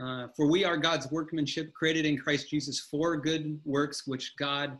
Uh, 0.00 0.26
for 0.36 0.50
we 0.50 0.64
are 0.64 0.76
God's 0.76 1.10
workmanship, 1.10 1.72
created 1.74 2.06
in 2.06 2.18
Christ 2.18 2.50
Jesus 2.50 2.80
for 2.80 3.16
good 3.16 3.60
works, 3.64 4.06
which 4.06 4.34
God 4.36 4.78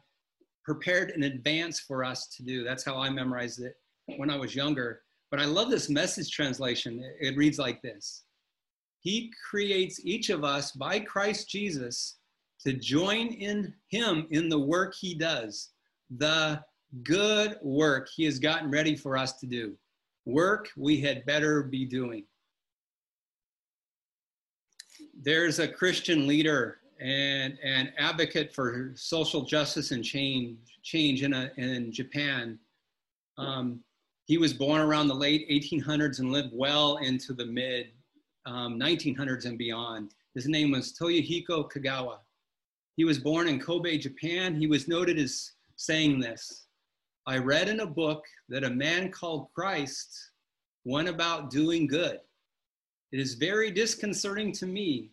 prepared 0.64 1.10
in 1.10 1.24
advance 1.24 1.80
for 1.80 2.04
us 2.04 2.28
to 2.28 2.42
do. 2.42 2.64
That's 2.64 2.84
how 2.84 2.98
I 2.98 3.10
memorized 3.10 3.60
it 3.60 3.76
when 4.16 4.30
I 4.30 4.36
was 4.36 4.54
younger. 4.54 5.02
But 5.30 5.40
I 5.40 5.44
love 5.44 5.70
this 5.70 5.88
message 5.88 6.30
translation. 6.30 7.02
It 7.20 7.36
reads 7.36 7.58
like 7.58 7.82
this 7.82 8.24
he 9.02 9.32
creates 9.50 10.00
each 10.04 10.30
of 10.30 10.44
us 10.44 10.70
by 10.72 11.00
Christ 11.00 11.48
Jesus 11.50 12.18
to 12.64 12.72
join 12.72 13.28
in 13.28 13.74
him 13.88 14.28
in 14.30 14.48
the 14.48 14.58
work 14.58 14.94
he 14.94 15.12
does, 15.12 15.70
the 16.18 16.62
good 17.02 17.58
work 17.62 18.08
he 18.14 18.24
has 18.24 18.38
gotten 18.38 18.70
ready 18.70 18.94
for 18.94 19.16
us 19.16 19.32
to 19.40 19.46
do. 19.46 19.76
Work 20.24 20.68
we 20.76 21.00
had 21.00 21.26
better 21.26 21.64
be 21.64 21.84
doing. 21.84 22.24
There's 25.20 25.58
a 25.58 25.66
Christian 25.66 26.28
leader 26.28 26.78
and 27.00 27.58
an 27.64 27.92
advocate 27.98 28.54
for 28.54 28.92
social 28.94 29.42
justice 29.42 29.90
and 29.90 30.04
change, 30.04 30.58
change 30.84 31.24
in, 31.24 31.32
a, 31.32 31.50
in 31.56 31.90
Japan. 31.90 32.56
Um, 33.36 33.80
he 34.26 34.38
was 34.38 34.52
born 34.52 34.80
around 34.80 35.08
the 35.08 35.14
late 35.14 35.48
1800s 35.50 36.20
and 36.20 36.30
lived 36.30 36.52
well 36.52 36.98
into 36.98 37.32
the 37.32 37.46
mid 37.46 37.88
um, 38.46 38.78
1900s 38.78 39.44
and 39.44 39.58
beyond. 39.58 40.14
His 40.34 40.46
name 40.46 40.70
was 40.70 40.94
Toyohiko 40.94 41.70
Kagawa. 41.70 42.18
He 42.96 43.04
was 43.04 43.18
born 43.18 43.48
in 43.48 43.60
Kobe, 43.60 43.98
Japan. 43.98 44.54
He 44.54 44.66
was 44.66 44.88
noted 44.88 45.18
as 45.18 45.52
saying 45.76 46.20
this 46.20 46.66
I 47.26 47.38
read 47.38 47.68
in 47.68 47.80
a 47.80 47.86
book 47.86 48.24
that 48.48 48.64
a 48.64 48.70
man 48.70 49.10
called 49.10 49.48
Christ 49.54 50.30
went 50.84 51.08
about 51.08 51.50
doing 51.50 51.86
good. 51.86 52.18
It 53.12 53.20
is 53.20 53.34
very 53.34 53.70
disconcerting 53.70 54.52
to 54.52 54.66
me 54.66 55.10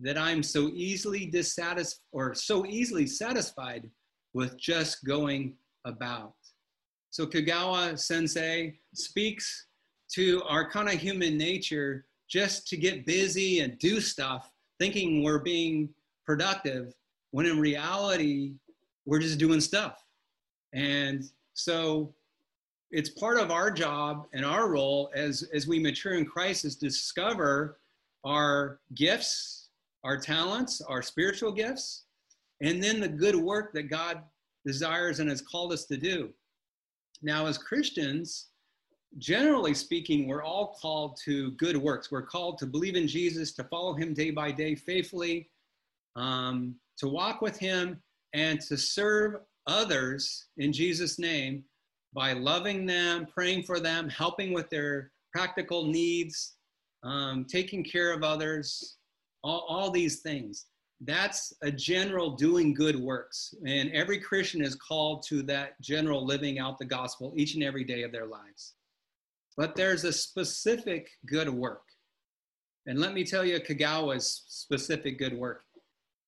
that 0.00 0.16
I'm 0.16 0.42
so 0.42 0.68
easily 0.74 1.26
dissatisfied 1.26 1.98
or 2.12 2.34
so 2.34 2.64
easily 2.66 3.06
satisfied 3.06 3.90
with 4.34 4.58
just 4.58 5.04
going 5.04 5.54
about. 5.84 6.34
So 7.10 7.26
Kagawa 7.26 7.98
sensei 7.98 8.78
speaks 8.94 9.66
to 10.12 10.42
our 10.44 10.70
kind 10.70 10.88
of 10.88 10.94
human 10.94 11.36
nature 11.36 12.04
just 12.28 12.68
to 12.68 12.76
get 12.76 13.06
busy 13.06 13.60
and 13.60 13.78
do 13.78 14.00
stuff, 14.00 14.52
thinking 14.78 15.22
we're 15.22 15.38
being 15.38 15.88
productive 16.26 16.94
when 17.30 17.46
in 17.46 17.58
reality, 17.58 18.54
we're 19.06 19.18
just 19.18 19.38
doing 19.38 19.60
stuff. 19.60 20.04
And 20.72 21.24
so 21.54 22.14
it's 22.90 23.10
part 23.10 23.38
of 23.38 23.50
our 23.50 23.70
job 23.70 24.26
and 24.32 24.44
our 24.44 24.68
role 24.68 25.10
as, 25.14 25.48
as 25.52 25.66
we 25.66 25.78
mature 25.78 26.14
in 26.14 26.24
Christ 26.24 26.64
is 26.64 26.76
discover 26.76 27.78
our 28.24 28.80
gifts, 28.94 29.68
our 30.04 30.18
talents, 30.18 30.80
our 30.80 31.02
spiritual 31.02 31.52
gifts, 31.52 32.04
and 32.62 32.82
then 32.82 33.00
the 33.00 33.08
good 33.08 33.36
work 33.36 33.72
that 33.72 33.84
God 33.84 34.22
desires 34.66 35.20
and 35.20 35.28
has 35.30 35.40
called 35.40 35.72
us 35.72 35.84
to 35.86 35.96
do. 35.96 36.30
Now, 37.22 37.46
as 37.46 37.58
Christians, 37.58 38.48
generally 39.16 39.74
speaking, 39.74 40.28
we're 40.28 40.44
all 40.44 40.76
called 40.80 41.18
to 41.24 41.52
good 41.52 41.76
works. 41.76 42.10
We're 42.10 42.22
called 42.22 42.58
to 42.58 42.66
believe 42.66 42.94
in 42.94 43.08
Jesus, 43.08 43.52
to 43.52 43.64
follow 43.64 43.94
him 43.94 44.12
day 44.12 44.30
by 44.30 44.52
day 44.52 44.74
faithfully, 44.74 45.48
um, 46.16 46.74
to 46.98 47.08
walk 47.08 47.40
with 47.40 47.58
him, 47.58 48.02
and 48.34 48.60
to 48.60 48.76
serve 48.76 49.36
others 49.66 50.46
in 50.58 50.72
Jesus' 50.72 51.18
name 51.18 51.64
by 52.12 52.32
loving 52.32 52.86
them, 52.86 53.26
praying 53.26 53.62
for 53.62 53.80
them, 53.80 54.08
helping 54.08 54.52
with 54.52 54.68
their 54.70 55.12
practical 55.32 55.84
needs, 55.84 56.56
um, 57.02 57.44
taking 57.44 57.84
care 57.84 58.12
of 58.12 58.22
others, 58.22 58.96
all, 59.42 59.64
all 59.68 59.90
these 59.90 60.20
things. 60.20 60.66
That's 61.00 61.52
a 61.62 61.70
general 61.70 62.30
doing 62.30 62.74
good 62.74 62.96
works. 62.96 63.54
And 63.64 63.90
every 63.92 64.18
Christian 64.18 64.62
is 64.62 64.74
called 64.74 65.22
to 65.28 65.42
that 65.44 65.80
general 65.80 66.26
living 66.26 66.58
out 66.58 66.78
the 66.78 66.84
gospel 66.84 67.32
each 67.36 67.54
and 67.54 67.62
every 67.62 67.84
day 67.84 68.02
of 68.02 68.10
their 68.10 68.26
lives. 68.26 68.74
But 69.58 69.74
there's 69.74 70.04
a 70.04 70.12
specific 70.12 71.10
good 71.26 71.50
work. 71.50 71.82
And 72.86 73.00
let 73.00 73.12
me 73.12 73.24
tell 73.24 73.44
you 73.44 73.58
Kagawa's 73.58 74.44
specific 74.46 75.18
good 75.18 75.36
work. 75.36 75.64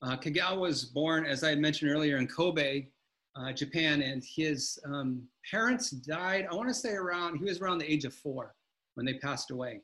Uh, 0.03 0.17
Kagawa 0.17 0.59
was 0.59 0.87
born, 0.87 1.25
as 1.25 1.45
I 1.45 1.55
mentioned 1.55 1.93
earlier, 1.93 2.17
in 2.17 2.27
Kobe, 2.27 2.89
uh, 3.37 3.53
Japan, 3.53 4.03
and 4.03 4.25
his 4.25 4.81
um, 4.85 5.23
parents 5.49 5.91
died, 5.91 6.49
I 6.51 6.55
want 6.57 6.69
to 6.69 6.75
say 6.75 6.95
around, 6.95 7.39
he 7.39 7.45
was 7.45 7.61
around 7.61 7.79
the 7.79 7.91
age 7.91 8.05
of 8.05 8.13
four 8.13 8.57
when 8.95 9.07
they 9.07 9.15
passed 9.15 9.53
away. 9.53 9.81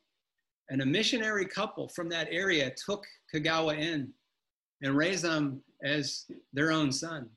And 0.69 0.83
a 0.83 0.87
missionary 0.87 1.47
couple 1.47 1.89
from 1.89 2.09
that 2.09 2.27
area 2.33 2.73
took 2.85 3.07
Kagawa 3.33 3.79
in 3.79 4.13
and 4.83 4.97
raised 4.97 5.25
him 5.25 5.63
as 5.85 6.25
their 6.53 6.73
own 6.73 6.91
son 6.91 7.31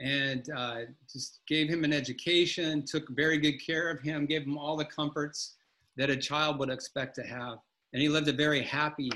and 0.00 0.48
uh, 0.56 0.80
just 1.10 1.40
gave 1.48 1.68
him 1.68 1.84
an 1.84 1.92
education, 1.92 2.84
took 2.84 3.08
very 3.10 3.38
good 3.38 3.58
care 3.58 3.90
of 3.90 4.00
him, 4.00 4.26
gave 4.26 4.42
him 4.42 4.56
all 4.56 4.76
the 4.76 4.84
comforts 4.84 5.56
that 5.96 6.10
a 6.10 6.16
child 6.16 6.58
would 6.58 6.70
expect 6.70 7.14
to 7.16 7.22
have. 7.22 7.58
And 7.92 8.00
he 8.00 8.08
lived 8.08 8.28
a 8.28 8.32
very 8.32 8.62
happy 8.62 9.10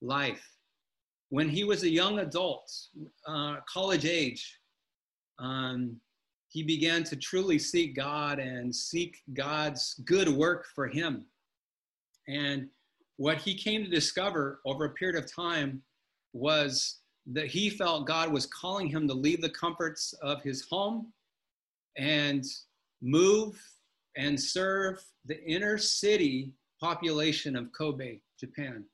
life. 0.00 0.42
When 1.28 1.48
he 1.48 1.64
was 1.64 1.82
a 1.82 1.88
young 1.88 2.20
adult, 2.20 2.70
uh, 3.26 3.56
college 3.66 4.06
age, 4.06 4.58
um, 5.38 5.96
he 6.48 6.62
began 6.62 7.04
to 7.04 7.16
truly 7.16 7.58
seek 7.58 7.96
God 7.96 8.38
and 8.38 8.74
seek 8.74 9.22
God's 9.32 9.94
good 10.04 10.28
work 10.28 10.66
for 10.74 10.86
him. 10.86 11.26
And 12.28 12.68
what 13.16 13.38
he 13.38 13.54
came 13.54 13.84
to 13.84 13.90
discover 13.90 14.60
over 14.66 14.84
a 14.84 14.90
period 14.90 15.22
of 15.22 15.32
time 15.32 15.82
was 16.32 17.00
that 17.26 17.46
he 17.46 17.70
felt 17.70 18.06
God 18.06 18.32
was 18.32 18.46
calling 18.46 18.88
him 18.88 19.06
to 19.08 19.14
leave 19.14 19.40
the 19.40 19.50
comforts 19.50 20.12
of 20.22 20.42
his 20.42 20.66
home 20.68 21.12
and 21.96 22.44
move 23.00 23.60
and 24.16 24.40
serve 24.40 25.02
the 25.26 25.42
inner 25.44 25.78
city 25.78 26.52
population 26.80 27.56
of 27.56 27.72
Kobe, 27.72 28.18
Japan. 28.38 28.84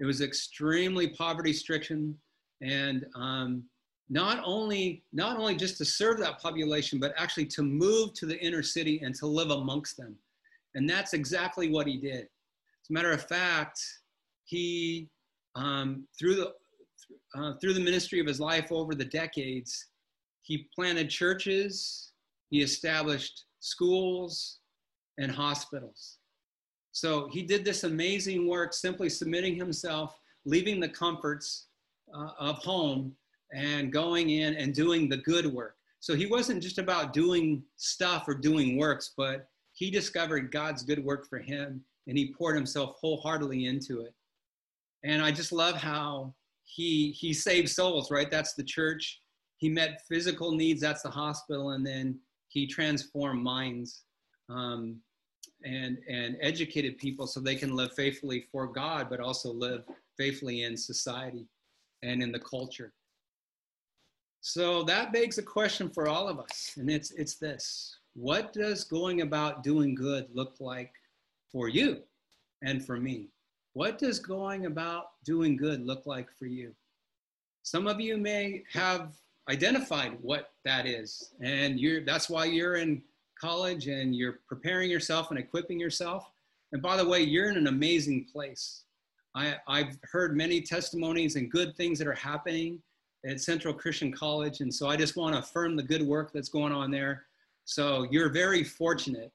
It 0.00 0.06
was 0.06 0.20
extremely 0.20 1.08
poverty 1.08 1.52
stricken 1.52 2.16
and 2.62 3.06
um, 3.14 3.64
not 4.08 4.42
only 4.44 5.02
not 5.12 5.38
only 5.38 5.54
just 5.54 5.78
to 5.78 5.84
serve 5.84 6.18
that 6.18 6.40
population, 6.40 6.98
but 6.98 7.14
actually 7.16 7.46
to 7.46 7.62
move 7.62 8.14
to 8.14 8.26
the 8.26 8.38
inner 8.42 8.62
city 8.62 9.00
and 9.02 9.14
to 9.16 9.26
live 9.26 9.50
amongst 9.50 9.96
them. 9.96 10.16
And 10.74 10.88
that's 10.88 11.12
exactly 11.14 11.70
what 11.70 11.86
he 11.86 11.96
did. 11.96 12.22
As 12.24 12.90
a 12.90 12.92
matter 12.92 13.12
of 13.12 13.26
fact, 13.26 13.80
he 14.44 15.08
um, 15.54 16.06
through 16.18 16.34
the 16.36 16.54
uh, 17.34 17.54
through 17.54 17.74
the 17.74 17.80
ministry 17.80 18.20
of 18.20 18.26
his 18.26 18.40
life 18.40 18.70
over 18.70 18.94
the 18.94 19.04
decades, 19.04 19.86
he 20.42 20.68
planted 20.74 21.10
churches, 21.10 22.12
he 22.50 22.62
established 22.62 23.44
schools 23.60 24.58
and 25.18 25.30
hospitals. 25.30 26.18
So 26.92 27.28
he 27.32 27.42
did 27.42 27.64
this 27.64 27.84
amazing 27.84 28.48
work 28.48 28.72
simply 28.72 29.08
submitting 29.08 29.56
himself, 29.56 30.18
leaving 30.44 30.78
the 30.78 30.88
comforts 30.88 31.66
uh, 32.14 32.30
of 32.38 32.58
home, 32.58 33.16
and 33.52 33.92
going 33.92 34.30
in 34.30 34.54
and 34.54 34.74
doing 34.74 35.08
the 35.08 35.16
good 35.18 35.46
work. 35.46 35.76
So 36.00 36.14
he 36.14 36.26
wasn't 36.26 36.62
just 36.62 36.78
about 36.78 37.12
doing 37.12 37.62
stuff 37.76 38.28
or 38.28 38.34
doing 38.34 38.76
works, 38.76 39.12
but 39.16 39.48
he 39.72 39.90
discovered 39.90 40.52
God's 40.52 40.82
good 40.82 41.02
work 41.02 41.26
for 41.28 41.38
him 41.38 41.82
and 42.06 42.18
he 42.18 42.34
poured 42.34 42.56
himself 42.56 42.96
wholeheartedly 43.00 43.66
into 43.66 44.02
it. 44.02 44.14
And 45.02 45.22
I 45.22 45.30
just 45.30 45.52
love 45.52 45.76
how 45.76 46.34
he 46.64 47.12
he 47.12 47.32
saved 47.32 47.68
souls, 47.68 48.10
right? 48.10 48.30
That's 48.30 48.54
the 48.54 48.64
church. 48.64 49.20
He 49.58 49.68
met 49.68 50.02
physical 50.08 50.52
needs. 50.52 50.80
That's 50.80 51.02
the 51.02 51.10
hospital, 51.10 51.70
and 51.70 51.86
then 51.86 52.18
he 52.48 52.66
transformed 52.66 53.42
minds 53.42 54.02
um, 54.48 55.00
and 55.64 55.98
and 56.08 56.36
educated 56.40 56.98
people 56.98 57.26
so 57.26 57.40
they 57.40 57.54
can 57.54 57.74
live 57.76 57.92
faithfully 57.94 58.44
for 58.52 58.66
God, 58.66 59.08
but 59.08 59.20
also 59.20 59.52
live 59.52 59.84
faithfully 60.16 60.62
in 60.62 60.76
society 60.76 61.46
and 62.02 62.22
in 62.22 62.32
the 62.32 62.40
culture. 62.40 62.92
So 64.40 64.82
that 64.84 65.12
begs 65.12 65.38
a 65.38 65.42
question 65.42 65.88
for 65.88 66.08
all 66.08 66.28
of 66.28 66.38
us, 66.38 66.74
and 66.76 66.90
it's 66.90 67.12
it's 67.12 67.36
this: 67.36 67.98
What 68.14 68.52
does 68.52 68.84
going 68.84 69.22
about 69.22 69.62
doing 69.62 69.94
good 69.94 70.28
look 70.32 70.56
like 70.60 70.92
for 71.50 71.68
you 71.68 72.02
and 72.62 72.84
for 72.84 72.98
me? 72.98 73.28
What 73.74 73.98
does 73.98 74.20
going 74.20 74.66
about 74.66 75.06
doing 75.24 75.56
good 75.56 75.84
look 75.84 76.06
like 76.06 76.28
for 76.32 76.46
you? 76.46 76.72
Some 77.64 77.88
of 77.88 78.00
you 78.00 78.16
may 78.16 78.62
have 78.72 79.14
identified 79.50 80.16
what 80.22 80.52
that 80.64 80.86
is, 80.86 81.32
and 81.40 81.80
you're, 81.80 82.04
that's 82.04 82.30
why 82.30 82.44
you're 82.44 82.76
in 82.76 83.02
college 83.40 83.88
and 83.88 84.14
you're 84.14 84.38
preparing 84.46 84.88
yourself 84.88 85.30
and 85.30 85.40
equipping 85.40 85.80
yourself. 85.80 86.30
And 86.72 86.80
by 86.80 86.96
the 86.96 87.06
way, 87.06 87.22
you're 87.22 87.50
in 87.50 87.56
an 87.56 87.66
amazing 87.66 88.26
place. 88.32 88.84
I, 89.34 89.56
I've 89.66 89.98
heard 90.04 90.36
many 90.36 90.60
testimonies 90.60 91.34
and 91.34 91.50
good 91.50 91.76
things 91.76 91.98
that 91.98 92.06
are 92.06 92.12
happening 92.12 92.80
at 93.26 93.40
Central 93.40 93.74
Christian 93.74 94.12
College. 94.12 94.60
And 94.60 94.72
so 94.72 94.88
I 94.88 94.96
just 94.96 95.16
want 95.16 95.34
to 95.34 95.40
affirm 95.40 95.74
the 95.74 95.82
good 95.82 96.02
work 96.02 96.32
that's 96.32 96.48
going 96.48 96.72
on 96.72 96.92
there. 96.92 97.24
So 97.64 98.06
you're 98.08 98.28
very 98.28 98.62
fortunate 98.62 99.32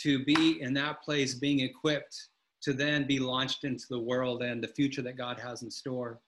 to 0.00 0.22
be 0.24 0.60
in 0.60 0.74
that 0.74 1.02
place 1.02 1.34
being 1.34 1.60
equipped 1.60 2.28
to 2.64 2.72
then 2.72 3.06
be 3.06 3.18
launched 3.18 3.64
into 3.64 3.84
the 3.90 3.98
world 3.98 4.42
and 4.42 4.62
the 4.62 4.68
future 4.68 5.02
that 5.02 5.16
God 5.16 5.38
has 5.38 5.62
in 5.62 5.70
store. 5.70 6.20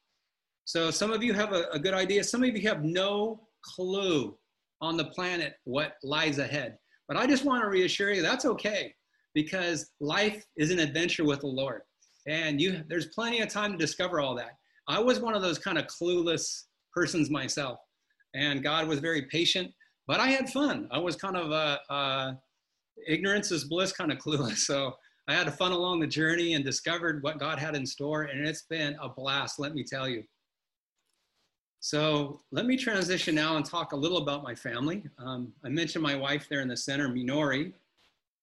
So 0.65 0.91
some 0.91 1.13
of 1.13 1.23
you 1.23 1.33
have 1.33 1.53
a, 1.53 1.65
a 1.73 1.79
good 1.79 1.95
idea. 1.95 2.23
Some 2.25 2.45
of 2.45 2.55
you 2.55 2.69
have 2.69 2.85
no 2.85 3.49
clue 3.63 4.37
on 4.81 4.97
the 4.97 5.07
planet 5.07 5.55
what 5.65 5.95
lies 6.03 6.39
ahead. 6.39 6.77
But 7.09 7.17
I 7.17 7.27
just 7.27 7.45
want 7.45 7.63
to 7.63 7.69
reassure 7.69 8.13
you 8.13 8.21
that's 8.21 8.45
okay 8.45 8.95
because 9.35 9.91
life 10.01 10.45
is 10.57 10.71
an 10.71 10.79
adventure 10.79 11.25
with 11.25 11.41
the 11.41 11.47
Lord. 11.47 11.83
And 12.27 12.61
you 12.61 12.83
there's 12.89 13.07
plenty 13.07 13.41
of 13.41 13.49
time 13.49 13.73
to 13.73 13.79
discover 13.79 14.21
all 14.21 14.35
that. 14.37 14.53
I 14.89 14.99
was 14.99 15.21
one 15.21 15.35
of 15.35 15.43
those 15.43 15.59
kind 15.59 15.79
of 15.79 15.87
clueless 15.87 16.65
persons 16.95 17.31
myself. 17.31 17.79
And 18.35 18.63
God 18.63 18.89
was 18.89 18.99
very 18.99 19.23
patient, 19.31 19.73
but 20.07 20.21
I 20.21 20.29
had 20.29 20.51
fun. 20.51 20.89
I 20.91 20.99
was 20.99 21.17
kind 21.17 21.37
of 21.37 21.51
a, 21.53 21.79
a 21.89 22.39
ignorance 23.07 23.51
is 23.53 23.65
bliss 23.65 23.93
kind 23.93 24.13
of 24.13 24.19
clueless. 24.19 24.59
So 24.67 24.95
I 25.29 25.35
had 25.35 25.49
a 25.49 25.53
fun 25.53 25.73
along 25.73 26.01
the 26.01 26.07
journey 26.07 26.55
and 26.55 26.65
discovered 26.65 27.23
what 27.23 27.39
God 27.39 27.59
had 27.59 27.75
in 27.75 27.85
store, 27.85 28.25
and 28.25 28.47
it's 28.47 28.63
been 28.63 28.97
a 29.03 29.09
blast, 29.09 29.59
let 29.59 29.75
me 29.75 29.83
tell 29.83 30.09
you. 30.09 30.23
So 31.81 32.41
let 32.53 32.67
me 32.67 32.77
transition 32.77 33.35
now 33.35 33.57
and 33.57 33.65
talk 33.65 33.93
a 33.93 33.97
little 33.97 34.19
about 34.19 34.43
my 34.43 34.55
family. 34.55 35.05
Um, 35.19 35.53
I 35.65 35.69
mentioned 35.69 36.03
my 36.03 36.15
wife 36.15 36.49
there 36.49 36.61
in 36.61 36.69
the 36.69 36.77
center, 36.77 37.09
Minori. 37.09 37.73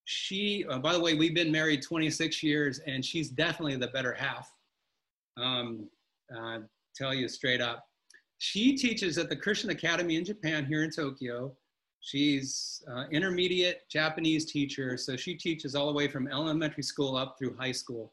She, 0.05 0.65
uh, 0.69 0.79
by 0.79 0.93
the 0.93 0.99
way, 0.99 1.13
we've 1.13 1.33
been 1.33 1.51
married 1.51 1.81
26 1.81 2.43
years, 2.43 2.79
and 2.79 3.03
she's 3.03 3.29
definitely 3.29 3.77
the 3.77 3.87
better 3.87 4.13
half. 4.13 4.53
Um, 5.37 5.89
uh, 6.35 6.59
tell 6.95 7.13
you 7.13 7.27
straight 7.27 7.61
up. 7.61 7.87
She 8.39 8.75
teaches 8.75 9.17
at 9.17 9.29
the 9.29 9.35
Christian 9.35 9.69
Academy 9.69 10.17
in 10.17 10.25
Japan 10.25 10.65
here 10.65 10.83
in 10.83 10.91
Tokyo. 10.91 11.55
She's 12.05 12.83
uh, 12.93 13.05
intermediate 13.11 13.87
Japanese 13.87 14.43
teacher, 14.43 14.97
so 14.97 15.15
she 15.15 15.35
teaches 15.35 15.73
all 15.73 15.87
the 15.87 15.93
way 15.93 16.09
from 16.09 16.27
elementary 16.27 16.83
school 16.83 17.15
up 17.15 17.37
through 17.39 17.55
high 17.55 17.71
school. 17.71 18.11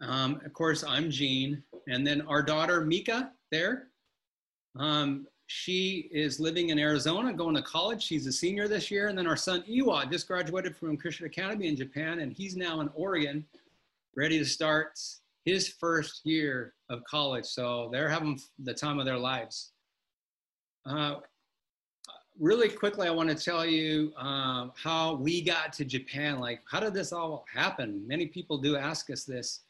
Um, 0.00 0.40
of 0.44 0.52
course, 0.52 0.84
I'm 0.84 1.10
Gene, 1.10 1.64
and 1.88 2.06
then 2.06 2.22
our 2.22 2.40
daughter 2.40 2.80
Mika 2.82 3.32
there. 3.50 3.88
Um, 4.76 5.26
she 5.48 6.08
is 6.12 6.38
living 6.38 6.68
in 6.68 6.78
Arizona, 6.78 7.32
going 7.32 7.56
to 7.56 7.62
college. 7.62 8.04
She's 8.04 8.28
a 8.28 8.32
senior 8.32 8.68
this 8.68 8.88
year, 8.88 9.08
and 9.08 9.18
then 9.18 9.26
our 9.26 9.36
son 9.36 9.64
Iwa 9.68 10.06
just 10.08 10.28
graduated 10.28 10.76
from 10.76 10.96
Christian 10.96 11.26
Academy 11.26 11.66
in 11.66 11.76
Japan, 11.76 12.20
and 12.20 12.32
he's 12.32 12.54
now 12.54 12.80
in 12.82 12.90
Oregon, 12.94 13.44
ready 14.16 14.38
to 14.38 14.44
start 14.44 14.96
his 15.44 15.68
first 15.68 16.24
year 16.24 16.74
of 16.88 17.02
college. 17.02 17.46
So 17.46 17.88
they're 17.90 18.08
having 18.08 18.40
the 18.60 18.74
time 18.74 19.00
of 19.00 19.06
their 19.06 19.18
lives. 19.18 19.72
Uh, 20.86 21.16
really 22.42 22.68
quickly, 22.68 23.06
I 23.06 23.10
want 23.12 23.28
to 23.28 23.36
tell 23.36 23.64
you 23.64 24.12
um, 24.16 24.72
how 24.74 25.14
we 25.14 25.40
got 25.40 25.72
to 25.74 25.84
Japan. 25.84 26.40
Like, 26.40 26.60
how 26.68 26.80
did 26.80 26.92
this 26.92 27.12
all 27.12 27.44
happen? 27.50 28.02
Many 28.04 28.26
people 28.26 28.58
do 28.58 28.76
ask 28.76 29.10
us 29.10 29.22
this. 29.22 29.60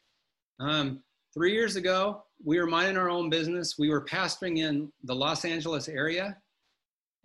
Um, 0.59 1.03
three 1.35 1.53
years 1.53 1.75
ago, 1.75 2.23
we 2.43 2.59
were 2.59 2.65
minding 2.65 2.97
our 2.97 3.11
own 3.11 3.29
business. 3.29 3.77
We 3.77 3.91
were 3.91 4.03
pastoring 4.03 4.57
in 4.57 4.91
the 5.03 5.13
Los 5.13 5.45
Angeles 5.45 5.87
area 5.87 6.35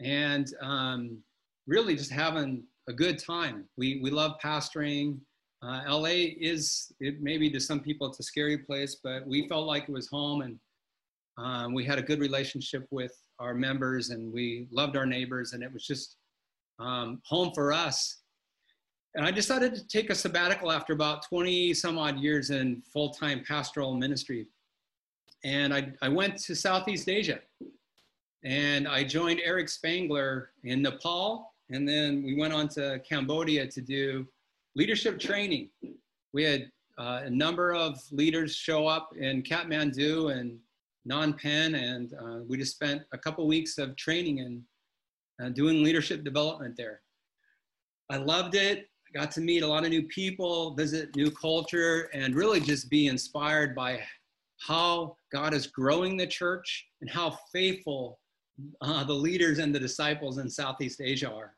and 0.01 0.53
um, 0.61 1.17
really 1.67 1.97
just 1.97 2.13
having 2.13 2.63
a 2.87 2.93
good 2.93 3.19
time. 3.19 3.65
We, 3.79 4.01
we 4.03 4.11
love 4.11 4.33
pastoring. 4.45 5.19
Uh, 5.63 5.81
LA 5.89 6.35
is, 6.39 6.93
it 7.01 7.23
maybe 7.23 7.51
to 7.51 7.59
some 7.59 7.81
people 7.81 8.07
it's 8.07 8.21
a 8.21 8.23
scary 8.23 8.59
place, 8.59 8.99
but 9.03 9.27
we 9.27 9.49
felt 9.49 9.67
like 9.67 9.85
it 9.85 9.93
was 9.93 10.09
home 10.09 10.43
and 10.43 10.59
um, 11.39 11.73
we 11.73 11.87
had 11.87 11.99
a 11.99 12.03
good 12.03 12.21
relationship 12.21 12.87
with 12.91 13.13
our 13.39 13.55
members 13.55 14.11
and 14.11 14.33
we 14.33 14.67
loved 14.71 14.97
our 14.97 15.07
neighbors 15.07 15.53
and 15.53 15.63
it 15.63 15.73
was 15.73 15.87
just 15.87 16.17
um, 16.79 17.21
home 17.25 17.53
for 17.55 17.73
us. 17.73 18.19
And 19.15 19.25
I 19.25 19.31
decided 19.31 19.75
to 19.75 19.87
take 19.87 20.11
a 20.11 20.15
sabbatical 20.15 20.71
after 20.71 20.93
about 20.93 21.27
20 21.29 21.75
some 21.75 21.99
odd 21.99 22.19
years 22.19 22.51
in 22.51 22.83
full-time 22.93 23.43
pastoral 23.47 23.95
ministry. 23.95 24.47
And 25.45 25.73
I, 25.73 25.93
I 26.03 26.09
went 26.09 26.37
to 26.39 26.55
Southeast 26.55 27.09
Asia 27.09 27.41
and 28.45 28.87
I 28.87 29.05
joined 29.05 29.41
Eric 29.43 29.69
Spangler 29.69 30.51
in 30.65 30.83
Nepal. 30.83 31.53
And 31.71 31.89
then 31.89 32.23
we 32.23 32.37
went 32.37 32.53
on 32.53 32.69
to 32.71 33.01
Cambodia 33.09 33.67
to 33.67 33.81
do 33.81 34.27
leadership 34.75 35.19
training. 35.19 35.71
We 36.33 36.45
had 36.45 36.71
uh, 36.99 37.23
a 37.25 37.31
number 37.31 37.75
of 37.75 38.01
leaders 38.11 38.55
show 38.55 38.87
up 38.87 39.11
in 39.17 39.43
Kathmandu 39.43 40.37
and 40.37 40.59
Phnom 41.09 41.41
Penh, 41.41 41.75
and 41.75 42.15
uh, 42.15 42.39
we 42.47 42.59
just 42.59 42.75
spent 42.75 43.03
a 43.13 43.19
couple 43.19 43.47
weeks 43.47 43.79
of 43.79 43.97
training 43.97 44.41
and 44.41 44.63
uh, 45.43 45.49
doing 45.51 45.83
leadership 45.83 46.25
development 46.25 46.77
there. 46.77 47.01
I 48.11 48.17
loved 48.17 48.55
it. 48.55 48.89
I 49.09 49.19
got 49.19 49.31
to 49.33 49.41
meet 49.41 49.63
a 49.63 49.67
lot 49.67 49.85
of 49.85 49.91
new 49.91 50.07
people, 50.09 50.75
visit 50.75 51.15
new 51.17 51.31
culture, 51.31 52.11
and 52.13 52.35
really 52.35 52.61
just 52.61 52.91
be 52.91 53.07
inspired 53.07 53.75
by 53.75 54.01
how 54.67 55.17
God 55.33 55.55
is 55.55 55.67
growing 55.67 56.17
the 56.17 56.27
church 56.27 56.87
and 57.01 57.09
how 57.09 57.39
faithful 57.53 58.19
uh, 58.81 59.05
the 59.05 59.13
leaders 59.13 59.59
and 59.61 59.75
the 59.75 59.79
disciples 59.79 60.39
in 60.39 60.51
Southeast 60.51 61.01
Asia 61.01 61.31
are. 61.33 61.55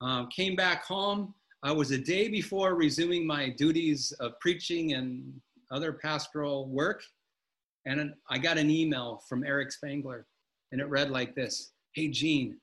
Um, 0.00 0.28
came 0.34 0.56
back 0.56 0.84
home. 0.84 1.34
I 1.62 1.72
was 1.72 1.92
a 1.92 1.98
day 1.98 2.28
before 2.28 2.74
resuming 2.74 3.26
my 3.26 3.48
duties 3.50 4.12
of 4.20 4.38
preaching 4.40 4.92
and 4.94 5.32
other 5.70 5.92
pastoral 5.92 6.68
work. 6.68 7.02
And 7.86 8.14
I 8.30 8.38
got 8.38 8.58
an 8.58 8.70
email 8.70 9.22
from 9.28 9.44
Eric 9.44 9.70
Spangler, 9.70 10.26
and 10.72 10.80
it 10.80 10.88
read 10.88 11.10
like 11.10 11.34
this 11.34 11.72
Hey, 11.94 12.08
Gene, 12.08 12.56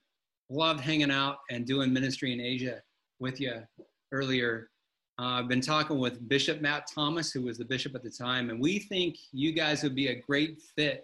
loved 0.50 0.82
hanging 0.82 1.12
out 1.12 1.38
and 1.50 1.66
doing 1.66 1.94
ministry 1.94 2.34
in 2.34 2.42
Asia 2.42 2.82
with 3.20 3.40
you 3.40 3.62
earlier. 4.12 4.70
Uh, 5.20 5.40
I've 5.40 5.48
been 5.48 5.62
talking 5.62 6.00
with 6.00 6.28
Bishop 6.28 6.62
Matt 6.62 6.88
Thomas, 6.94 7.32
who 7.32 7.44
was 7.44 7.58
the 7.58 7.66
bishop 7.66 7.96
at 7.96 8.04
the 8.04 8.10
time, 8.10 8.50
and 8.50 8.60
we 8.60 8.80
think 8.80 9.18
you 9.32 9.52
guys 9.52 9.84
would 9.84 9.96
be 9.96 10.08
a 10.08 10.20
great 10.20 10.60
fit 10.76 11.04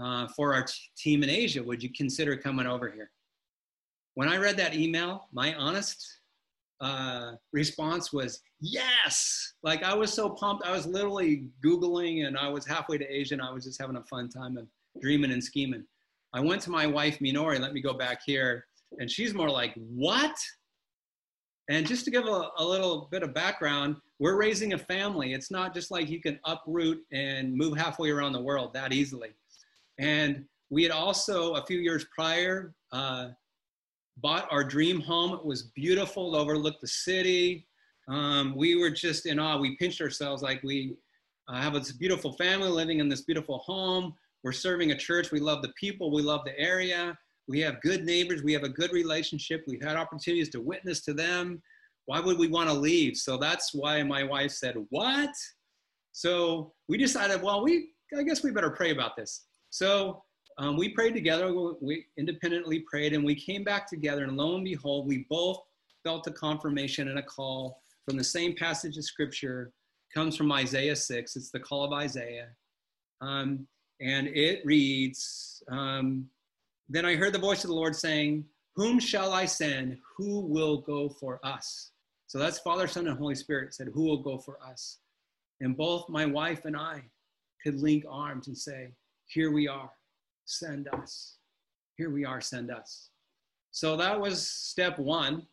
uh, 0.00 0.26
for 0.28 0.54
our 0.54 0.64
team 0.96 1.22
in 1.22 1.30
Asia. 1.30 1.62
Would 1.62 1.82
you 1.82 1.90
consider 1.92 2.36
coming 2.36 2.66
over 2.66 2.90
here? 2.90 3.10
When 4.14 4.28
I 4.28 4.38
read 4.38 4.56
that 4.56 4.74
email, 4.74 5.28
my 5.32 5.54
honest 5.54 6.19
uh, 6.80 7.32
response 7.52 8.12
was 8.12 8.40
yes. 8.60 9.54
Like 9.62 9.82
I 9.82 9.94
was 9.94 10.12
so 10.12 10.30
pumped. 10.30 10.66
I 10.66 10.72
was 10.72 10.86
literally 10.86 11.48
Googling 11.64 12.26
and 12.26 12.36
I 12.36 12.48
was 12.48 12.66
halfway 12.66 12.98
to 12.98 13.06
Asia 13.06 13.34
and 13.34 13.42
I 13.42 13.52
was 13.52 13.64
just 13.64 13.80
having 13.80 13.96
a 13.96 14.04
fun 14.04 14.28
time 14.28 14.56
of 14.56 14.66
dreaming 15.00 15.32
and 15.32 15.42
scheming. 15.42 15.84
I 16.32 16.40
went 16.40 16.62
to 16.62 16.70
my 16.70 16.86
wife, 16.86 17.18
Minori, 17.18 17.60
let 17.60 17.72
me 17.72 17.80
go 17.80 17.92
back 17.92 18.20
here. 18.24 18.64
And 18.98 19.10
she's 19.10 19.34
more 19.34 19.50
like, 19.50 19.74
what? 19.76 20.36
And 21.68 21.86
just 21.86 22.04
to 22.06 22.10
give 22.10 22.26
a, 22.26 22.48
a, 22.58 22.64
little 22.64 23.08
bit 23.10 23.22
of 23.22 23.32
background, 23.32 23.96
we're 24.18 24.36
raising 24.36 24.72
a 24.72 24.78
family. 24.78 25.32
It's 25.32 25.50
not 25.50 25.72
just 25.72 25.90
like 25.90 26.08
you 26.08 26.20
can 26.20 26.40
uproot 26.44 27.00
and 27.12 27.54
move 27.54 27.76
halfway 27.76 28.10
around 28.10 28.32
the 28.32 28.40
world 28.40 28.72
that 28.74 28.92
easily. 28.92 29.30
And 29.98 30.44
we 30.70 30.82
had 30.82 30.92
also, 30.92 31.54
a 31.54 31.66
few 31.66 31.78
years 31.78 32.06
prior, 32.14 32.74
uh, 32.92 33.28
bought 34.20 34.48
our 34.50 34.64
dream 34.64 35.00
home. 35.00 35.32
It 35.34 35.44
was 35.44 35.64
beautiful, 35.74 36.36
overlooked 36.36 36.80
the 36.80 36.88
city. 36.88 37.66
Um, 38.08 38.54
we 38.56 38.76
were 38.76 38.90
just 38.90 39.26
in 39.26 39.38
awe. 39.38 39.58
We 39.58 39.76
pinched 39.76 40.00
ourselves 40.00 40.42
like 40.42 40.62
we 40.62 40.96
uh, 41.48 41.60
have 41.60 41.74
this 41.74 41.92
beautiful 41.92 42.32
family 42.32 42.68
living 42.68 43.00
in 43.00 43.08
this 43.08 43.22
beautiful 43.22 43.58
home. 43.58 44.14
We're 44.42 44.52
serving 44.52 44.90
a 44.90 44.96
church. 44.96 45.30
We 45.30 45.40
love 45.40 45.62
the 45.62 45.72
people. 45.78 46.10
We 46.10 46.22
love 46.22 46.42
the 46.44 46.58
area. 46.58 47.16
We 47.48 47.60
have 47.60 47.80
good 47.82 48.04
neighbors. 48.04 48.42
We 48.42 48.52
have 48.52 48.62
a 48.62 48.68
good 48.68 48.92
relationship. 48.92 49.64
We've 49.66 49.82
had 49.82 49.96
opportunities 49.96 50.50
to 50.50 50.60
witness 50.60 51.00
to 51.02 51.12
them. 51.12 51.62
Why 52.06 52.20
would 52.20 52.38
we 52.38 52.48
want 52.48 52.68
to 52.68 52.74
leave? 52.74 53.16
So 53.16 53.36
that's 53.36 53.74
why 53.74 54.02
my 54.02 54.22
wife 54.22 54.52
said, 54.52 54.76
What? 54.90 55.30
So 56.12 56.72
we 56.88 56.98
decided, 56.98 57.42
well, 57.42 57.62
we 57.62 57.90
I 58.16 58.22
guess 58.24 58.42
we 58.42 58.50
better 58.50 58.70
pray 58.70 58.90
about 58.90 59.16
this. 59.16 59.46
So 59.70 60.22
um, 60.60 60.76
we 60.76 60.90
prayed 60.90 61.14
together. 61.14 61.52
We 61.80 62.04
independently 62.18 62.80
prayed, 62.80 63.14
and 63.14 63.24
we 63.24 63.34
came 63.34 63.64
back 63.64 63.88
together. 63.88 64.24
And 64.24 64.36
lo 64.36 64.56
and 64.56 64.64
behold, 64.64 65.08
we 65.08 65.24
both 65.30 65.58
felt 66.04 66.26
a 66.26 66.30
confirmation 66.30 67.08
and 67.08 67.18
a 67.18 67.22
call 67.22 67.80
from 68.06 68.18
the 68.18 68.24
same 68.24 68.54
passage 68.54 68.98
of 68.98 69.04
scripture. 69.04 69.72
Comes 70.14 70.36
from 70.36 70.52
Isaiah 70.52 70.96
6. 70.96 71.36
It's 71.36 71.50
the 71.50 71.60
call 71.60 71.84
of 71.84 71.92
Isaiah. 71.94 72.48
Um, 73.22 73.66
and 74.02 74.28
it 74.28 74.60
reads 74.66 75.62
um, 75.70 76.28
Then 76.90 77.06
I 77.06 77.16
heard 77.16 77.32
the 77.32 77.38
voice 77.38 77.64
of 77.64 77.68
the 77.68 77.76
Lord 77.76 77.96
saying, 77.96 78.44
Whom 78.76 79.00
shall 79.00 79.32
I 79.32 79.46
send? 79.46 79.96
Who 80.18 80.40
will 80.40 80.82
go 80.82 81.08
for 81.08 81.40
us? 81.42 81.92
So 82.26 82.38
that's 82.38 82.58
Father, 82.58 82.86
Son, 82.86 83.06
and 83.06 83.16
Holy 83.16 83.34
Spirit 83.34 83.72
said, 83.72 83.88
Who 83.94 84.02
will 84.02 84.22
go 84.22 84.36
for 84.36 84.58
us? 84.62 84.98
And 85.62 85.74
both 85.74 86.10
my 86.10 86.26
wife 86.26 86.66
and 86.66 86.76
I 86.76 87.02
could 87.62 87.80
link 87.80 88.04
arms 88.10 88.48
and 88.48 88.58
say, 88.58 88.92
Here 89.26 89.50
we 89.50 89.66
are, 89.66 89.90
send 90.50 90.88
us. 90.88 91.36
Here 91.96 92.10
we 92.10 92.24
are, 92.24 92.40
send 92.40 92.70
us. 92.70 93.10
So 93.72 93.96
that 93.96 94.18
was 94.18 94.48
step 94.48 94.98
one. 94.98 95.46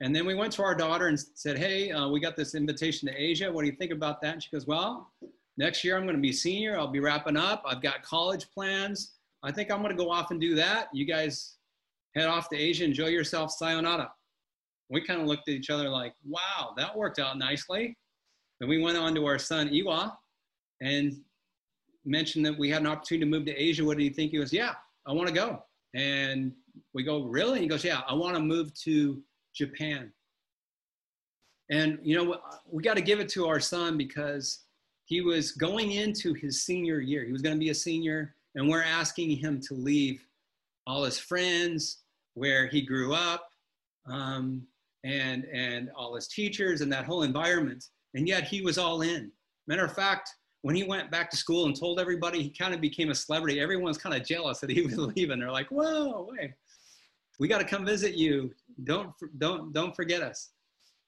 And 0.00 0.14
then 0.14 0.26
we 0.26 0.34
went 0.34 0.52
to 0.54 0.62
our 0.62 0.74
daughter 0.74 1.08
and 1.08 1.18
said, 1.34 1.58
Hey, 1.58 1.90
uh, 1.90 2.08
we 2.08 2.20
got 2.20 2.36
this 2.36 2.54
invitation 2.54 3.08
to 3.08 3.14
Asia. 3.14 3.52
What 3.52 3.62
do 3.62 3.68
you 3.68 3.76
think 3.76 3.92
about 3.92 4.20
that? 4.22 4.34
And 4.34 4.42
she 4.42 4.50
goes, 4.50 4.66
Well, 4.66 5.12
next 5.56 5.84
year 5.84 5.96
I'm 5.96 6.04
going 6.04 6.16
to 6.16 6.22
be 6.22 6.32
senior. 6.32 6.78
I'll 6.78 6.88
be 6.88 7.00
wrapping 7.00 7.36
up. 7.36 7.62
I've 7.66 7.82
got 7.82 8.02
college 8.02 8.46
plans. 8.52 9.12
I 9.42 9.52
think 9.52 9.70
I'm 9.70 9.82
going 9.82 9.96
to 9.96 10.02
go 10.02 10.10
off 10.10 10.30
and 10.30 10.40
do 10.40 10.54
that. 10.56 10.88
You 10.92 11.04
guys 11.04 11.56
head 12.14 12.26
off 12.26 12.48
to 12.50 12.56
Asia, 12.56 12.84
enjoy 12.84 13.08
yourself. 13.08 13.52
Sayonara. 13.52 14.10
We 14.90 15.00
kind 15.00 15.20
of 15.20 15.26
looked 15.26 15.48
at 15.48 15.54
each 15.54 15.70
other 15.70 15.88
like, 15.88 16.14
Wow, 16.26 16.74
that 16.76 16.96
worked 16.96 17.18
out 17.18 17.38
nicely. 17.38 17.96
And 18.60 18.68
we 18.68 18.80
went 18.80 18.96
on 18.96 19.14
to 19.14 19.26
our 19.26 19.38
son, 19.38 19.68
Iwa, 19.72 20.16
and 20.80 21.20
mentioned 22.04 22.44
that 22.46 22.58
we 22.58 22.70
had 22.70 22.82
an 22.82 22.86
opportunity 22.86 23.24
to 23.24 23.30
move 23.30 23.46
to 23.46 23.54
Asia. 23.56 23.84
What 23.84 23.98
do 23.98 24.04
you 24.04 24.10
think? 24.10 24.32
He 24.32 24.38
goes, 24.38 24.52
Yeah, 24.52 24.74
I 25.06 25.12
want 25.12 25.28
to 25.28 25.34
go. 25.34 25.62
And 25.94 26.52
we 26.92 27.02
go, 27.02 27.22
Really? 27.22 27.54
And 27.54 27.62
he 27.62 27.68
goes, 27.68 27.84
Yeah, 27.84 28.02
I 28.08 28.14
want 28.14 28.36
to 28.36 28.42
move 28.42 28.74
to 28.80 29.22
Japan. 29.54 30.12
And, 31.70 31.98
you 32.02 32.16
know, 32.16 32.38
we 32.70 32.82
got 32.82 32.96
to 32.96 33.02
give 33.02 33.20
it 33.20 33.28
to 33.30 33.46
our 33.46 33.60
son 33.60 33.96
because 33.96 34.64
he 35.06 35.20
was 35.20 35.52
going 35.52 35.92
into 35.92 36.34
his 36.34 36.62
senior 36.62 37.00
year. 37.00 37.24
He 37.24 37.32
was 37.32 37.42
going 37.42 37.54
to 37.54 37.60
be 37.60 37.70
a 37.70 37.74
senior, 37.74 38.34
and 38.54 38.68
we're 38.68 38.82
asking 38.82 39.30
him 39.36 39.60
to 39.62 39.74
leave 39.74 40.26
all 40.86 41.04
his 41.04 41.18
friends, 41.18 42.02
where 42.34 42.66
he 42.66 42.82
grew 42.82 43.14
up, 43.14 43.50
um, 44.06 44.62
and, 45.04 45.44
and 45.46 45.90
all 45.94 46.14
his 46.14 46.28
teachers 46.28 46.80
and 46.80 46.92
that 46.92 47.04
whole 47.04 47.22
environment. 47.22 47.88
And 48.14 48.28
yet 48.28 48.44
he 48.44 48.60
was 48.62 48.78
all 48.78 49.02
in. 49.02 49.30
Matter 49.66 49.84
of 49.84 49.94
fact, 49.94 50.30
when 50.64 50.74
he 50.74 50.82
went 50.82 51.10
back 51.10 51.28
to 51.28 51.36
school 51.36 51.66
and 51.66 51.78
told 51.78 52.00
everybody, 52.00 52.42
he 52.42 52.48
kind 52.48 52.72
of 52.72 52.80
became 52.80 53.10
a 53.10 53.14
celebrity. 53.14 53.60
Everyone's 53.60 53.98
kind 53.98 54.16
of 54.16 54.26
jealous 54.26 54.60
that 54.60 54.70
he 54.70 54.80
was 54.86 54.96
leaving. 54.96 55.38
They're 55.38 55.50
like, 55.50 55.68
whoa, 55.68 56.26
wait, 56.30 56.52
we 57.38 57.48
got 57.48 57.58
to 57.58 57.66
come 57.66 57.84
visit 57.84 58.14
you. 58.14 58.50
Don't 58.84 59.10
don't 59.36 59.74
don't 59.74 59.94
forget 59.94 60.22
us. 60.22 60.52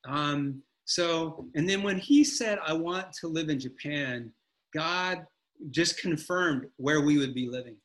Um, 0.05 0.63
so, 0.85 1.47
and 1.55 1.67
then 1.67 1.83
when 1.83 1.99
he 1.99 2.23
said, 2.23 2.59
"I 2.67 2.75
want 2.75 3.15
to 3.15 3.29
live 3.29 3.49
in 3.49 3.59
Japan," 3.59 4.31
God 4.75 5.27
just 5.71 6.03
confirmed 6.03 6.67
where 6.77 7.01
we 7.01 7.17
would 7.17 7.35
be 7.35 7.49
living. 7.49 7.77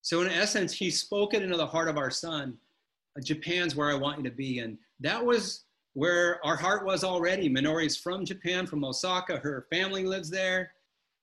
So, 0.00 0.22
in 0.22 0.28
essence, 0.28 0.72
He 0.72 0.88
spoke 0.90 1.34
it 1.34 1.42
into 1.42 1.58
the 1.58 1.66
heart 1.66 1.88
of 1.88 1.98
our 1.98 2.10
son. 2.10 2.56
Japan's 3.22 3.76
where 3.76 3.90
I 3.90 3.94
want 3.94 4.16
you 4.16 4.24
to 4.24 4.34
be, 4.34 4.60
and 4.60 4.78
that 5.00 5.22
was 5.22 5.64
where 5.92 6.44
our 6.46 6.56
heart 6.56 6.86
was 6.86 7.04
already. 7.04 7.50
Minori 7.50 7.84
is 7.84 7.98
from 7.98 8.24
Japan, 8.24 8.66
from 8.66 8.82
Osaka. 8.86 9.36
Her 9.36 9.66
family 9.70 10.04
lives 10.04 10.30
there. 10.30 10.72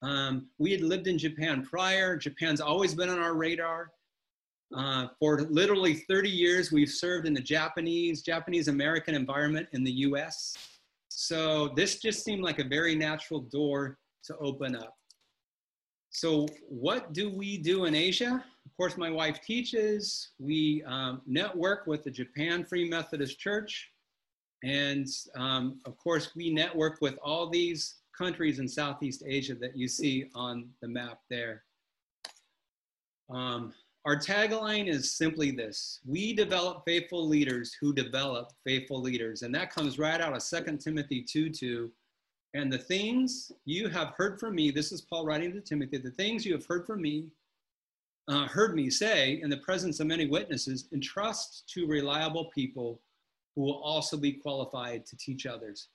Um, 0.02 0.48
we 0.58 0.72
had 0.72 0.82
lived 0.82 1.08
in 1.08 1.18
Japan 1.18 1.64
prior. 1.64 2.18
Japan's 2.18 2.62
always 2.62 2.96
been 2.96 3.10
on 3.10 3.20
our 3.20 3.36
radar. 3.36 3.92
Uh, 4.76 5.08
for 5.20 5.42
literally 5.42 5.96
30 5.96 6.30
years, 6.30 6.72
we've 6.72 6.90
served 6.90 7.28
in 7.28 7.34
the 7.34 7.42
Japanese, 7.42 8.22
Japanese 8.22 8.68
American 8.68 9.14
environment 9.14 9.68
in 9.74 9.84
the 9.84 9.92
US. 9.92 10.56
So 11.10 11.70
this 11.76 12.00
just 12.00 12.24
seemed 12.24 12.42
like 12.42 12.60
a 12.60 12.64
very 12.64 12.96
natural 12.96 13.42
door 13.42 13.98
to 14.26 14.38
open 14.38 14.76
up. 14.76 14.96
So, 16.14 16.46
what 16.68 17.14
do 17.14 17.30
we 17.30 17.58
do 17.58 17.86
in 17.86 17.96
Asia? 17.96 18.44
Of 18.66 18.76
course, 18.76 18.98
my 18.98 19.10
wife 19.10 19.42
teaches. 19.42 20.32
We 20.40 20.84
um, 20.86 21.22
network 21.26 21.88
with 21.88 22.04
the 22.04 22.12
Japan 22.12 22.66
Free 22.66 22.90
Methodist 22.90 23.40
Church. 23.40 23.92
And 24.64 25.08
um, 25.36 25.80
of 25.86 25.98
course, 25.98 26.36
we 26.36 26.54
network 26.54 27.00
with 27.02 27.18
all 27.24 27.50
these 27.50 28.01
countries 28.18 28.60
in 28.60 28.68
Southeast 28.68 29.24
Asia 29.26 29.56
that 29.56 29.76
you 29.76 29.88
see 29.88 30.30
on 30.36 30.70
the 30.82 30.88
map 30.88 31.20
there. 31.30 31.64
Um, 33.30 33.74
our 34.06 34.16
tagline 34.16 34.88
is 34.88 35.16
simply 35.16 35.52
this 35.52 36.00
We 36.06 36.34
develop 36.34 36.84
faithful 36.86 37.28
leaders 37.28 37.76
who 37.80 37.94
develop 37.94 38.52
faithful 38.66 39.00
leaders. 39.00 39.44
And 39.44 39.54
that 39.54 39.74
comes 39.74 40.00
right 40.00 40.20
out 40.20 40.36
of 40.36 40.44
2 40.44 40.78
Timothy 40.78 41.22
2 41.22 41.50
2. 41.50 41.92
And 42.54 42.72
the 42.72 42.78
things 42.78 43.52
you 43.66 43.88
have 43.90 44.14
heard 44.18 44.40
from 44.40 44.56
me, 44.56 44.72
this 44.72 44.92
is 44.92 45.02
Paul 45.02 45.26
writing 45.26 45.54
to 45.54 45.62
Timothy, 45.62 45.98
the 45.98 46.12
things 46.12 46.46
you 46.46 46.54
have 46.54 46.66
heard 46.66 46.86
from 46.86 47.02
me, 47.02 47.28
uh, 48.28 48.48
heard 48.48 48.76
me 48.76 48.90
say 48.90 49.40
in 49.42 49.50
the 49.50 49.58
presence 49.58 50.00
of 50.00 50.08
many 50.08 50.28
witnesses, 50.28 50.90
entrust 50.92 51.70
to 51.70 51.88
reliable 51.88 52.46
people 52.54 53.00
who 53.56 53.62
will 53.62 53.82
also 53.82 54.18
be 54.18 54.34
qualified 54.34 55.06
to 55.06 55.16
teach 55.18 55.46
others. 55.46 55.88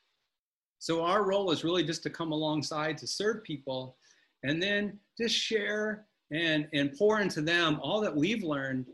So 0.78 1.02
our 1.02 1.24
role 1.24 1.50
is 1.50 1.64
really 1.64 1.84
just 1.84 2.02
to 2.04 2.10
come 2.10 2.32
alongside 2.32 2.98
to 2.98 3.06
serve 3.06 3.42
people 3.42 3.96
and 4.42 4.62
then 4.62 4.98
just 5.18 5.34
share 5.34 6.06
and, 6.30 6.68
and 6.72 6.92
pour 6.96 7.20
into 7.20 7.40
them 7.40 7.78
all 7.82 8.00
that 8.00 8.14
we've 8.14 8.42
learned 8.42 8.86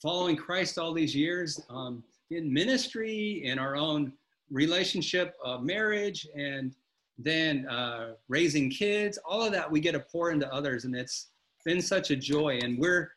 following 0.00 0.36
Christ 0.36 0.78
all 0.78 0.92
these 0.92 1.14
years 1.14 1.60
um, 1.70 2.02
in 2.30 2.52
ministry, 2.52 3.42
in 3.44 3.58
our 3.58 3.76
own 3.76 4.12
relationship 4.50 5.34
of 5.44 5.62
marriage, 5.62 6.26
and 6.36 6.74
then 7.18 7.66
uh, 7.68 8.12
raising 8.28 8.70
kids. 8.70 9.18
All 9.24 9.44
of 9.44 9.52
that 9.52 9.70
we 9.70 9.80
get 9.80 9.92
to 9.92 10.00
pour 10.00 10.30
into 10.30 10.52
others, 10.52 10.84
and 10.84 10.94
it's 10.94 11.28
been 11.64 11.82
such 11.82 12.10
a 12.10 12.16
joy. 12.16 12.58
And 12.62 12.78
we're 12.78 13.10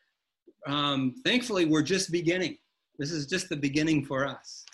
um, 0.66 1.14
thankfully 1.24 1.64
we're 1.64 1.82
just 1.82 2.10
beginning. 2.10 2.58
This 2.98 3.10
is 3.10 3.26
just 3.26 3.48
the 3.48 3.56
beginning 3.56 4.04
for 4.04 4.26
us. 4.26 4.64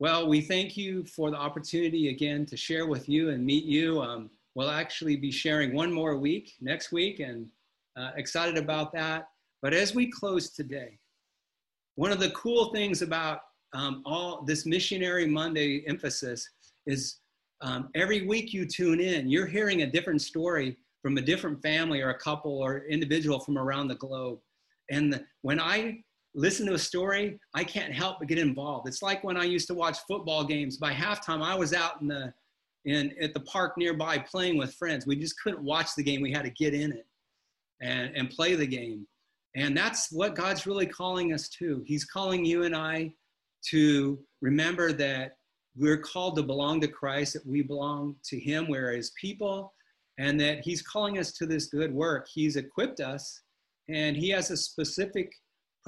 Well, 0.00 0.28
we 0.28 0.40
thank 0.40 0.76
you 0.76 1.04
for 1.04 1.32
the 1.32 1.36
opportunity 1.36 2.10
again 2.10 2.46
to 2.46 2.56
share 2.56 2.86
with 2.86 3.08
you 3.08 3.30
and 3.30 3.44
meet 3.44 3.64
you. 3.64 4.00
Um, 4.00 4.30
we'll 4.54 4.70
actually 4.70 5.16
be 5.16 5.32
sharing 5.32 5.74
one 5.74 5.92
more 5.92 6.16
week 6.16 6.52
next 6.60 6.92
week 6.92 7.18
and 7.18 7.48
uh, 7.96 8.12
excited 8.16 8.56
about 8.56 8.92
that. 8.92 9.26
But 9.60 9.74
as 9.74 9.96
we 9.96 10.08
close 10.08 10.50
today, 10.50 11.00
one 11.96 12.12
of 12.12 12.20
the 12.20 12.30
cool 12.30 12.72
things 12.72 13.02
about 13.02 13.40
um, 13.72 14.02
all 14.06 14.44
this 14.44 14.64
Missionary 14.66 15.26
Monday 15.26 15.82
emphasis 15.88 16.48
is 16.86 17.16
um, 17.60 17.88
every 17.96 18.24
week 18.24 18.52
you 18.52 18.66
tune 18.66 19.00
in, 19.00 19.28
you're 19.28 19.46
hearing 19.46 19.82
a 19.82 19.86
different 19.90 20.22
story 20.22 20.76
from 21.02 21.18
a 21.18 21.22
different 21.22 21.60
family 21.60 22.02
or 22.02 22.10
a 22.10 22.18
couple 22.18 22.56
or 22.62 22.84
individual 22.84 23.40
from 23.40 23.58
around 23.58 23.88
the 23.88 23.96
globe. 23.96 24.38
And 24.92 25.24
when 25.42 25.58
I 25.58 26.04
listen 26.38 26.66
to 26.66 26.74
a 26.74 26.78
story, 26.78 27.38
I 27.54 27.64
can't 27.64 27.92
help 27.92 28.20
but 28.20 28.28
get 28.28 28.38
involved. 28.38 28.86
It's 28.86 29.02
like 29.02 29.24
when 29.24 29.36
I 29.36 29.44
used 29.44 29.66
to 29.68 29.74
watch 29.74 29.98
football 30.06 30.44
games. 30.44 30.76
By 30.76 30.92
halftime, 30.92 31.42
I 31.42 31.54
was 31.54 31.74
out 31.74 32.00
in 32.00 32.08
the 32.08 32.32
in 32.84 33.12
at 33.20 33.34
the 33.34 33.40
park 33.40 33.76
nearby 33.76 34.18
playing 34.18 34.56
with 34.56 34.72
friends. 34.74 35.06
We 35.06 35.16
just 35.16 35.40
couldn't 35.42 35.62
watch 35.62 35.94
the 35.96 36.02
game. 36.02 36.22
We 36.22 36.32
had 36.32 36.44
to 36.44 36.50
get 36.50 36.74
in 36.74 36.92
it 36.92 37.06
and, 37.82 38.16
and 38.16 38.30
play 38.30 38.54
the 38.54 38.66
game. 38.66 39.06
And 39.56 39.76
that's 39.76 40.12
what 40.12 40.36
God's 40.36 40.66
really 40.66 40.86
calling 40.86 41.32
us 41.32 41.48
to. 41.50 41.82
He's 41.84 42.04
calling 42.04 42.44
you 42.44 42.62
and 42.62 42.74
I 42.74 43.12
to 43.70 44.18
remember 44.40 44.92
that 44.92 45.36
we're 45.76 45.98
called 45.98 46.36
to 46.36 46.42
belong 46.42 46.80
to 46.82 46.88
Christ, 46.88 47.34
that 47.34 47.46
we 47.46 47.62
belong 47.62 48.14
to 48.24 48.38
Him, 48.38 48.68
we're 48.68 48.92
His 48.92 49.10
people, 49.20 49.72
and 50.18 50.40
that 50.40 50.60
He's 50.60 50.82
calling 50.82 51.18
us 51.18 51.32
to 51.32 51.46
this 51.46 51.66
good 51.66 51.92
work. 51.92 52.28
He's 52.32 52.56
equipped 52.56 53.00
us, 53.00 53.42
and 53.88 54.16
He 54.16 54.28
has 54.30 54.50
a 54.50 54.56
specific 54.56 55.32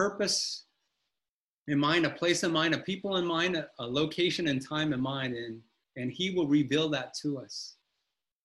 purpose 0.01 0.65
in 1.69 1.79
mind, 1.79 2.07
a 2.07 2.11
place 2.11 2.43
in 2.43 2.51
mind, 2.51 2.75
a 2.75 2.79
people 2.79 3.19
in 3.19 3.27
mind, 3.27 3.55
a, 3.55 3.69
a 3.81 3.87
location 3.87 4.49
and 4.49 4.67
time 4.67 4.95
in 4.95 5.01
mind, 5.01 5.35
and, 5.37 5.61
and 5.97 6.11
He 6.11 6.31
will 6.31 6.47
reveal 6.47 6.89
that 6.89 7.13
to 7.21 7.39
us. 7.39 7.77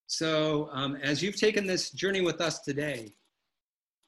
So, 0.07 0.67
um, 0.73 0.97
as 0.97 1.23
you've 1.23 1.39
taken 1.39 1.65
this 1.65 1.91
journey 1.91 2.19
with 2.19 2.41
us 2.41 2.59
today, 2.59 3.15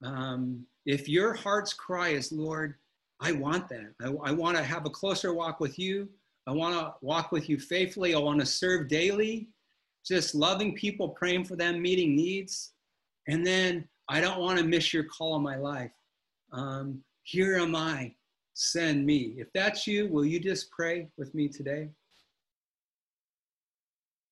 um, 0.04 0.66
if 0.86 1.08
your 1.08 1.34
heart's 1.34 1.74
cry 1.74 2.10
is, 2.10 2.34
Lord, 2.34 2.76
I 3.22 3.32
want 3.32 3.70
that. 3.70 3.94
I, 4.02 4.10
I 4.30 4.32
want 4.34 4.58
to 4.58 4.64
have 4.64 4.86
a 4.86 4.90
closer 4.90 5.34
walk 5.34 5.62
with 5.62 5.80
you. 5.80 6.10
I 6.48 6.52
want 6.52 6.76
to 6.76 6.96
walk 7.02 7.32
with 7.32 7.48
you 7.48 7.58
faithfully. 7.60 8.14
I 8.14 8.20
want 8.20 8.42
to 8.42 8.46
serve 8.46 8.90
daily, 8.90 9.48
just 10.06 10.36
loving 10.36 10.76
people, 10.76 11.10
praying 11.10 11.46
for 11.46 11.56
them, 11.56 11.82
meeting 11.82 12.14
needs. 12.14 12.74
And 13.30 13.48
then 13.48 13.88
I 14.10 14.20
don't 14.20 14.42
want 14.42 14.60
to 14.60 14.66
miss 14.66 14.94
your 14.94 15.06
call 15.06 15.32
on 15.32 15.44
my 15.44 15.56
life. 15.56 15.92
Um, 16.52 17.04
here 17.28 17.58
am 17.58 17.76
I, 17.76 18.14
send 18.54 19.06
me. 19.06 19.36
If 19.38 19.52
that's 19.52 19.86
you, 19.86 20.08
will 20.08 20.24
you 20.24 20.40
just 20.40 20.72
pray 20.72 21.10
with 21.18 21.36
me 21.36 21.50
today? 21.50 21.90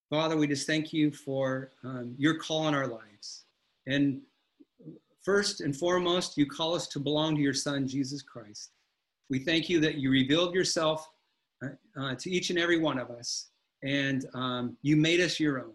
Father, 0.10 0.38
we 0.38 0.48
just 0.48 0.66
thank 0.66 0.94
you 0.94 1.12
for 1.12 1.72
um, 1.84 2.16
your 2.18 2.38
call 2.38 2.62
on 2.62 2.74
our 2.74 2.88
lives. 2.88 3.44
And 3.86 4.22
first 5.22 5.60
and 5.60 5.76
foremost, 5.76 6.38
you 6.38 6.46
call 6.46 6.74
us 6.74 6.88
to 6.88 7.00
belong 7.02 7.36
to 7.36 7.42
your 7.42 7.54
Son, 7.54 7.86
Jesus 7.86 8.22
Christ. 8.22 8.72
We 9.30 9.40
thank 9.40 9.68
you 9.68 9.82
that 9.82 9.96
you 9.96 10.10
revealed 10.10 10.56
yourself 10.56 11.06
uh, 11.62 11.72
uh, 12.00 12.16
to 12.16 12.32
each 12.32 12.50
and 12.50 12.58
every 12.58 12.80
one 12.80 12.98
of 12.98 13.10
us, 13.10 13.50
and 13.84 14.26
um, 14.34 14.78
you 14.84 14.96
made 14.96 15.20
us 15.20 15.38
your 15.38 15.60
own, 15.60 15.74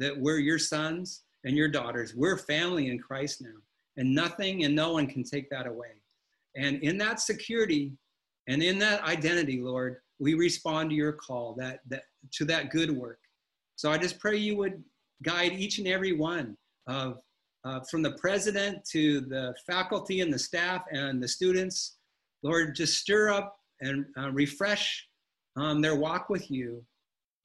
that 0.00 0.18
we're 0.18 0.38
your 0.38 0.58
sons 0.58 1.22
and 1.44 1.56
your 1.56 1.68
daughters. 1.68 2.14
We're 2.14 2.36
family 2.36 2.90
in 2.90 2.98
Christ 2.98 3.40
now, 3.40 3.56
and 3.96 4.14
nothing 4.14 4.64
and 4.64 4.76
no 4.76 4.92
one 4.92 5.06
can 5.06 5.24
take 5.24 5.48
that 5.48 5.66
away. 5.66 5.97
And 6.56 6.82
in 6.82 6.98
that 6.98 7.20
security 7.20 7.92
and 8.48 8.62
in 8.62 8.78
that 8.78 9.02
identity, 9.04 9.60
Lord, 9.60 9.96
we 10.18 10.34
respond 10.34 10.90
to 10.90 10.96
your 10.96 11.12
call 11.12 11.54
that, 11.58 11.80
that 11.88 12.04
to 12.32 12.44
that 12.46 12.70
good 12.70 12.90
work. 12.90 13.20
So 13.76 13.90
I 13.90 13.98
just 13.98 14.18
pray 14.18 14.36
you 14.36 14.56
would 14.56 14.82
guide 15.22 15.52
each 15.52 15.78
and 15.78 15.86
every 15.86 16.12
one 16.12 16.56
of 16.86 17.18
uh, 17.64 17.80
from 17.90 18.02
the 18.02 18.12
president 18.12 18.84
to 18.92 19.20
the 19.20 19.54
faculty 19.66 20.20
and 20.20 20.32
the 20.32 20.38
staff 20.38 20.82
and 20.90 21.22
the 21.22 21.28
students. 21.28 21.98
Lord, 22.42 22.74
just 22.74 22.98
stir 22.98 23.30
up 23.30 23.56
and 23.80 24.06
uh, 24.16 24.30
refresh 24.30 25.06
um, 25.56 25.80
their 25.80 25.96
walk 25.96 26.28
with 26.28 26.50
you 26.50 26.84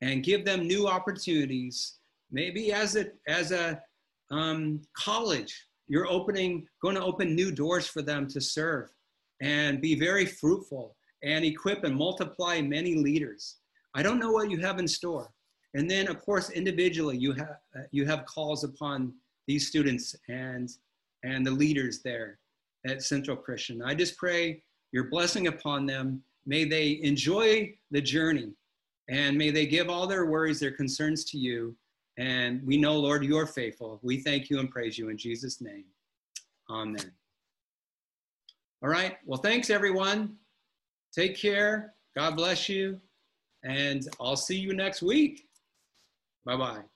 and 0.02 0.24
give 0.24 0.46
them 0.46 0.68
new 0.68 0.88
opportunities. 0.88 1.96
Maybe 2.32 2.72
as 2.72 2.96
a, 2.96 3.08
as 3.28 3.52
a 3.52 3.82
um, 4.32 4.82
college, 4.98 5.68
you're 5.93 6.10
opening, 6.10 6.67
going 6.82 6.95
to 6.95 7.03
open 7.03 7.36
new 7.36 7.51
doors 7.51 7.86
for 7.86 8.01
them 8.01 8.27
to 8.27 8.41
serve 8.41 8.89
and 9.43 9.79
be 9.79 9.93
very 9.93 10.25
fruitful 10.25 10.95
and 11.21 11.45
equip 11.45 11.84
and 11.84 11.95
multiply 11.95 12.60
many 12.62 12.95
leaders. 12.95 13.58
I 13.93 14.01
don't 14.01 14.17
know 14.17 14.32
what 14.32 14.49
you 14.49 14.58
have 14.58 14.79
in 14.79 14.88
store. 14.88 15.29
And 15.75 15.88
then, 15.89 16.08
of 16.08 16.19
course, 16.19 16.49
individually, 16.49 17.15
you 17.19 17.34
have 17.34 17.58
you 17.91 18.08
have 18.08 18.25
calls 18.25 18.63
upon 18.63 19.13
these 19.47 19.67
students 19.67 20.15
and 20.29 20.67
and 21.23 21.45
the 21.45 21.51
leaders 21.51 22.01
there 22.01 22.39
at 22.88 23.03
Central 23.03 23.38
Christian. 23.38 23.84
I 23.84 23.93
just 23.93 24.17
pray 24.17 24.63
your 24.93 25.12
blessing 25.12 25.45
upon 25.45 25.86
them. 25.86 26.23
May 26.47 26.65
they 26.65 26.99
enjoy 27.03 27.71
the 27.91 28.01
journey, 28.01 28.49
and 29.10 29.38
may 29.38 29.51
they 29.51 29.67
give 29.67 29.91
all 29.91 30.08
their 30.08 30.25
worries, 30.25 30.60
their 30.60 30.71
concerns 30.71 31.23
to 31.25 31.38
you. 31.38 31.75
And 32.17 32.62
we 32.63 32.78
know, 32.78 32.97
Lord, 32.97 33.26
you 33.26 33.38
are 33.38 33.47
faithful. 33.47 33.99
We 34.04 34.17
thank 34.21 34.49
you 34.49 34.60
and 34.60 34.69
praise 34.69 34.97
you 34.97 35.10
in 35.10 35.17
Jesus' 35.17 35.62
name. 35.62 35.86
Amen. 36.69 37.12
All 38.84 38.89
right. 38.89 39.17
Well, 39.26 39.39
thanks, 39.39 39.69
everyone. 39.69 40.36
Take 41.13 41.38
care. 41.38 41.93
God 42.15 42.36
bless 42.36 42.69
you. 42.69 42.99
And 43.63 44.08
I'll 44.19 44.36
see 44.36 44.58
you 44.58 44.73
next 44.73 45.02
week. 45.02 45.47
Bye 46.45 46.58
bye. 46.58 46.92